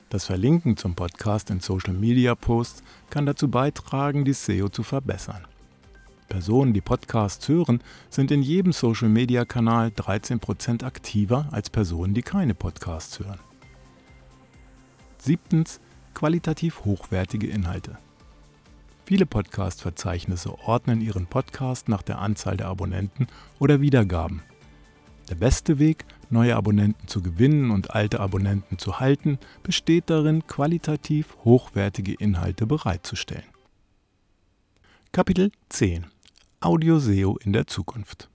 Das 0.10 0.26
Verlinken 0.26 0.76
zum 0.76 0.96
Podcast 0.96 1.50
in 1.50 1.62
Social 1.62 1.94
Media 1.94 2.36
Posts 2.36 2.84
kann 3.10 3.26
dazu 3.26 3.50
beitragen, 3.50 4.26
die 4.26 4.34
SEO 4.34 4.68
zu 4.68 4.84
verbessern. 4.84 5.46
Personen, 6.32 6.72
die 6.72 6.80
Podcasts 6.80 7.46
hören, 7.50 7.84
sind 8.10 8.32
in 8.32 8.42
jedem 8.42 8.72
Social 8.72 9.10
Media 9.10 9.44
Kanal 9.44 9.90
13% 9.90 10.82
aktiver 10.82 11.50
als 11.52 11.70
Personen, 11.70 12.14
die 12.14 12.22
keine 12.22 12.56
Podcasts 12.56 13.20
hören. 13.20 13.40
Siebtens. 15.18 15.82
Qualitativ 16.14 16.86
hochwertige 16.86 17.48
Inhalte. 17.48 17.98
Viele 19.04 19.26
Podcast-Verzeichnisse 19.26 20.58
ordnen 20.60 21.02
ihren 21.02 21.26
Podcast 21.26 21.90
nach 21.90 22.02
der 22.02 22.20
Anzahl 22.20 22.56
der 22.56 22.68
Abonnenten 22.68 23.28
oder 23.60 23.82
Wiedergaben. 23.82 24.42
Der 25.30 25.36
beste 25.36 25.80
Weg, 25.80 26.06
neue 26.30 26.56
Abonnenten 26.56 27.10
zu 27.10 27.22
gewinnen 27.22 27.72
und 27.72 27.92
alte 27.92 28.22
Abonnenten 28.22 28.78
zu 28.78 29.02
halten, 29.02 29.38
besteht 29.64 30.10
darin, 30.10 30.48
qualitativ 30.48 31.36
hochwertige 31.44 32.14
Inhalte 32.14 32.66
bereitzustellen. 32.66 33.44
Kapitel 35.12 35.52
10 35.68 36.06
Audio-SEO 36.62 37.38
in 37.44 37.54
der 37.54 37.68
Zukunft 37.68 38.30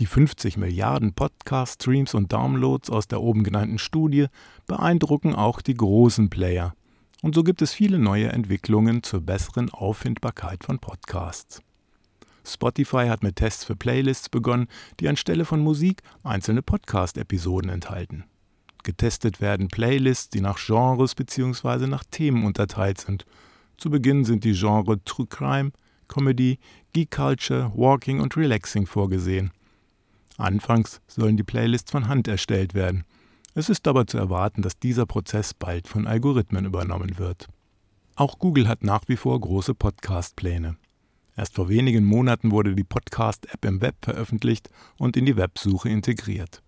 Die 0.00 0.06
50 0.06 0.56
Milliarden 0.56 1.14
Podcast-Streams 1.14 2.14
und 2.14 2.32
Downloads 2.32 2.90
aus 2.90 3.06
der 3.06 3.22
oben 3.22 3.44
genannten 3.44 3.78
Studie 3.78 4.26
beeindrucken 4.66 5.34
auch 5.34 5.60
die 5.60 5.74
großen 5.74 6.28
Player– 6.28 6.74
und 7.22 7.34
so 7.34 7.42
gibt 7.42 7.62
es 7.62 7.72
viele 7.72 7.98
neue 7.98 8.28
Entwicklungen 8.28 9.02
zur 9.02 9.20
besseren 9.20 9.70
Auffindbarkeit 9.70 10.64
von 10.64 10.78
Podcasts. 10.78 11.62
Spotify 12.44 13.06
hat 13.08 13.22
mit 13.22 13.36
Tests 13.36 13.64
für 13.64 13.74
Playlists 13.74 14.28
begonnen, 14.28 14.68
die 15.00 15.08
anstelle 15.08 15.44
von 15.44 15.60
Musik 15.60 16.02
einzelne 16.22 16.62
Podcast-Episoden 16.62 17.70
enthalten. 17.70 18.24
Getestet 18.84 19.40
werden 19.40 19.68
Playlists, 19.68 20.28
die 20.28 20.40
nach 20.40 20.58
Genres 20.64 21.16
bzw. 21.16 21.88
nach 21.88 22.04
Themen 22.04 22.44
unterteilt 22.44 23.00
sind. 23.00 23.24
Zu 23.76 23.90
Beginn 23.90 24.24
sind 24.24 24.44
die 24.44 24.52
Genres 24.52 24.98
True 25.04 25.26
Crime, 25.26 25.72
Comedy, 26.08 26.58
Geek 26.92 27.10
Culture, 27.10 27.72
Walking 27.74 28.20
und 28.20 28.36
Relaxing 28.36 28.86
vorgesehen. 28.86 29.50
Anfangs 30.36 31.00
sollen 31.06 31.36
die 31.36 31.42
Playlists 31.42 31.90
von 31.90 32.08
Hand 32.08 32.28
erstellt 32.28 32.74
werden. 32.74 33.04
Es 33.54 33.70
ist 33.70 33.88
aber 33.88 34.06
zu 34.06 34.18
erwarten, 34.18 34.62
dass 34.62 34.78
dieser 34.78 35.06
Prozess 35.06 35.54
bald 35.54 35.88
von 35.88 36.06
Algorithmen 36.06 36.66
übernommen 36.66 37.18
wird. 37.18 37.48
Auch 38.14 38.38
Google 38.38 38.68
hat 38.68 38.82
nach 38.82 39.08
wie 39.08 39.16
vor 39.16 39.40
große 39.40 39.74
Podcast-Pläne. 39.74 40.76
Erst 41.36 41.54
vor 41.54 41.68
wenigen 41.68 42.04
Monaten 42.04 42.50
wurde 42.50 42.74
die 42.74 42.84
Podcast-App 42.84 43.64
im 43.64 43.80
Web 43.80 43.96
veröffentlicht 44.00 44.70
und 44.98 45.16
in 45.16 45.26
die 45.26 45.36
Websuche 45.36 45.88
integriert. 45.88 46.62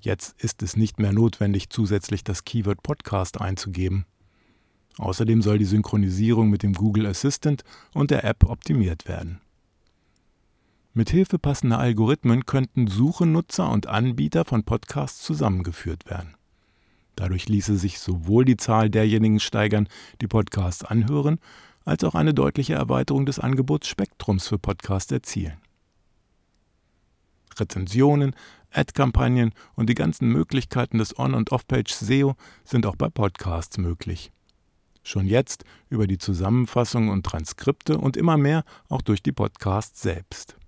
Jetzt 0.00 0.40
ist 0.42 0.62
es 0.62 0.76
nicht 0.76 0.98
mehr 0.98 1.12
notwendig, 1.12 1.70
zusätzlich 1.70 2.22
das 2.22 2.44
Keyword 2.44 2.82
Podcast 2.82 3.40
einzugeben. 3.40 4.04
Außerdem 4.98 5.42
soll 5.42 5.58
die 5.58 5.64
Synchronisierung 5.64 6.50
mit 6.50 6.62
dem 6.62 6.74
Google 6.74 7.06
Assistant 7.06 7.62
und 7.94 8.10
der 8.10 8.24
App 8.24 8.44
optimiert 8.44 9.08
werden. 9.08 9.40
Mithilfe 10.92 11.38
passender 11.38 11.78
Algorithmen 11.78 12.44
könnten 12.44 12.88
Suchenutzer 12.88 13.70
und 13.70 13.86
Anbieter 13.86 14.44
von 14.44 14.64
Podcasts 14.64 15.22
zusammengeführt 15.22 16.10
werden. 16.10 16.34
Dadurch 17.14 17.48
ließe 17.48 17.76
sich 17.76 18.00
sowohl 18.00 18.44
die 18.44 18.56
Zahl 18.56 18.90
derjenigen 18.90 19.38
steigern, 19.38 19.88
die 20.20 20.26
Podcasts 20.26 20.84
anhören, 20.84 21.38
als 21.84 22.02
auch 22.04 22.14
eine 22.14 22.34
deutliche 22.34 22.74
Erweiterung 22.74 23.26
des 23.26 23.38
Angebotsspektrums 23.38 24.48
für 24.48 24.58
Podcasts 24.58 25.12
erzielen. 25.12 25.58
Rezensionen, 27.56 28.34
Ad-Kampagnen 28.70 29.52
und 29.74 29.88
die 29.88 29.94
ganzen 29.94 30.28
Möglichkeiten 30.28 30.98
des 30.98 31.18
On- 31.18 31.34
und 31.34 31.52
Off-Page 31.52 31.92
SEO 31.92 32.34
sind 32.64 32.86
auch 32.86 32.96
bei 32.96 33.08
Podcasts 33.08 33.78
möglich. 33.78 34.32
Schon 35.08 35.24
jetzt 35.24 35.64
über 35.88 36.06
die 36.06 36.18
Zusammenfassung 36.18 37.08
und 37.08 37.24
Transkripte 37.24 37.96
und 37.96 38.18
immer 38.18 38.36
mehr 38.36 38.62
auch 38.90 39.00
durch 39.00 39.22
die 39.22 39.32
Podcasts 39.32 40.02
selbst. 40.02 40.58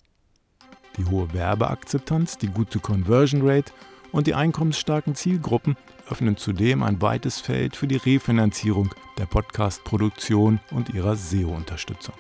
Die 0.97 1.05
hohe 1.05 1.35
Werbeakzeptanz, 1.35 2.39
die 2.39 2.47
gute 2.47 2.79
Conversion 2.79 3.47
Rate 3.47 3.71
und 4.13 4.27
die 4.27 4.33
einkommensstarken 4.33 5.15
Zielgruppen 5.15 5.77
öffnen 6.09 6.39
zudem 6.39 6.83
ein 6.83 7.03
weites 7.03 7.39
Feld 7.39 7.77
für 7.77 7.87
die 7.87 7.99
Refinanzierung 7.99 8.95
der 9.19 9.27
Podcast-Produktion 9.27 10.59
und 10.71 10.89
ihrer 10.89 11.17
SEO-Unterstützung. 11.17 12.15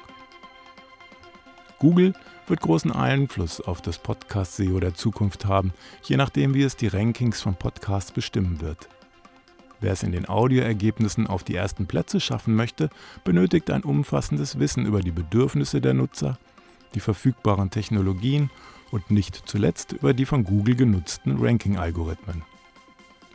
Google 1.78 2.12
wird 2.48 2.60
großen 2.60 2.92
Einfluss 2.92 3.62
auf 3.62 3.80
das 3.80 3.98
Podcast-SEO 3.98 4.78
der 4.78 4.92
Zukunft 4.92 5.46
haben, 5.46 5.72
je 6.02 6.18
nachdem, 6.18 6.52
wie 6.52 6.64
es 6.64 6.76
die 6.76 6.88
Rankings 6.88 7.40
von 7.40 7.54
Podcasts 7.54 8.12
bestimmen 8.12 8.60
wird. 8.60 8.90
Wer 9.80 9.92
es 9.92 10.02
in 10.02 10.12
den 10.12 10.28
Audioergebnissen 10.28 11.26
auf 11.26 11.42
die 11.42 11.54
ersten 11.54 11.86
Plätze 11.86 12.20
schaffen 12.20 12.54
möchte, 12.54 12.90
benötigt 13.24 13.70
ein 13.70 13.82
umfassendes 13.82 14.58
Wissen 14.58 14.84
über 14.84 15.00
die 15.00 15.10
Bedürfnisse 15.10 15.80
der 15.80 15.94
Nutzer, 15.94 16.38
die 16.94 17.00
verfügbaren 17.00 17.70
Technologien 17.70 18.50
und 18.90 19.10
nicht 19.10 19.42
zuletzt 19.46 19.92
über 19.92 20.12
die 20.12 20.26
von 20.26 20.44
Google 20.44 20.76
genutzten 20.76 21.38
Ranking-Algorithmen. 21.38 22.42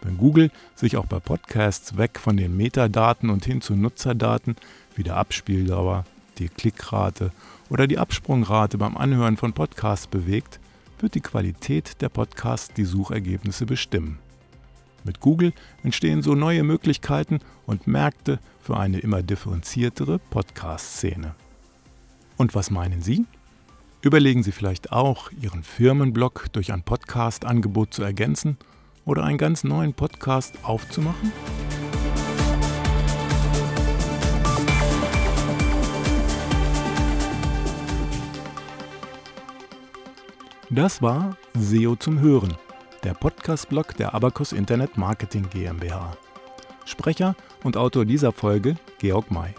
Wenn 0.02 0.18
Google 0.18 0.52
sich 0.76 0.98
auch 0.98 1.08
bei 1.08 1.20
Podcasts 1.20 1.98
weg 1.98 2.20
von 2.20 2.38
den 2.38 2.56
Metadaten 2.56 3.32
und 3.32 3.44
hin 3.44 3.62
zu 3.62 3.76
Nutzerdaten 3.76 4.56
wie 4.96 5.04
der 5.04 5.18
Abspieldauer, 5.18 6.06
die 6.38 6.50
Klickrate 6.50 7.32
oder 7.70 7.88
die 7.88 7.98
Absprungrate 7.98 8.78
beim 8.78 8.98
Anhören 8.98 9.38
von 9.38 9.54
Podcasts 9.54 10.06
bewegt, 10.06 10.60
wird 11.00 11.16
die 11.16 11.22
Qualität 11.22 12.02
der 12.02 12.10
Podcasts 12.10 12.74
die 12.74 12.86
Suchergebnisse 12.86 13.66
bestimmen. 13.66 14.20
Mit 15.06 15.20
Google 15.20 15.54
entstehen 15.84 16.24
so 16.24 16.34
neue 16.34 16.63
Möglichkeiten 16.63 17.39
und 17.68 17.86
Märkte 17.86 18.39
für 18.60 18.76
eine 18.76 18.98
immer 18.98 19.22
differenziertere 19.22 20.18
Podcast-Szene. 20.18 21.36
Und 22.38 22.56
was 22.56 22.72
meinen 22.72 23.04
Sie? 23.04 23.26
Überlegen 24.02 24.41
Sie 24.41 24.52
vielleicht 24.52 24.91
auch, 24.91 25.32
Ihren 25.39 25.62
Firmenblog 25.62 26.48
durch 26.54 26.74
ein 26.74 26.82
Podcast-Angebot 26.82 27.94
zu 27.94 28.02
ergänzen 28.02 28.58
oder 29.06 29.24
einen 29.24 29.38
ganz 29.38 29.63
neuen 29.63 29.94
Podcast 29.94 30.56
aufzumachen? 30.63 31.32
Das 40.72 41.00
war 41.04 41.38
SEO 41.54 41.96
zum 41.96 42.20
Hören, 42.20 42.56
der 43.06 43.13
Podcast-Blog 43.13 43.96
der 43.98 44.15
Abacus 44.15 44.52
Internet 44.52 44.98
Marketing 44.98 45.48
GmbH. 45.52 46.18
Sprecher 46.86 47.36
und 47.63 47.78
Autor 47.78 48.04
dieser 48.04 48.32
Folge 48.32 48.78
Georg 48.98 49.30
May. 49.30 49.54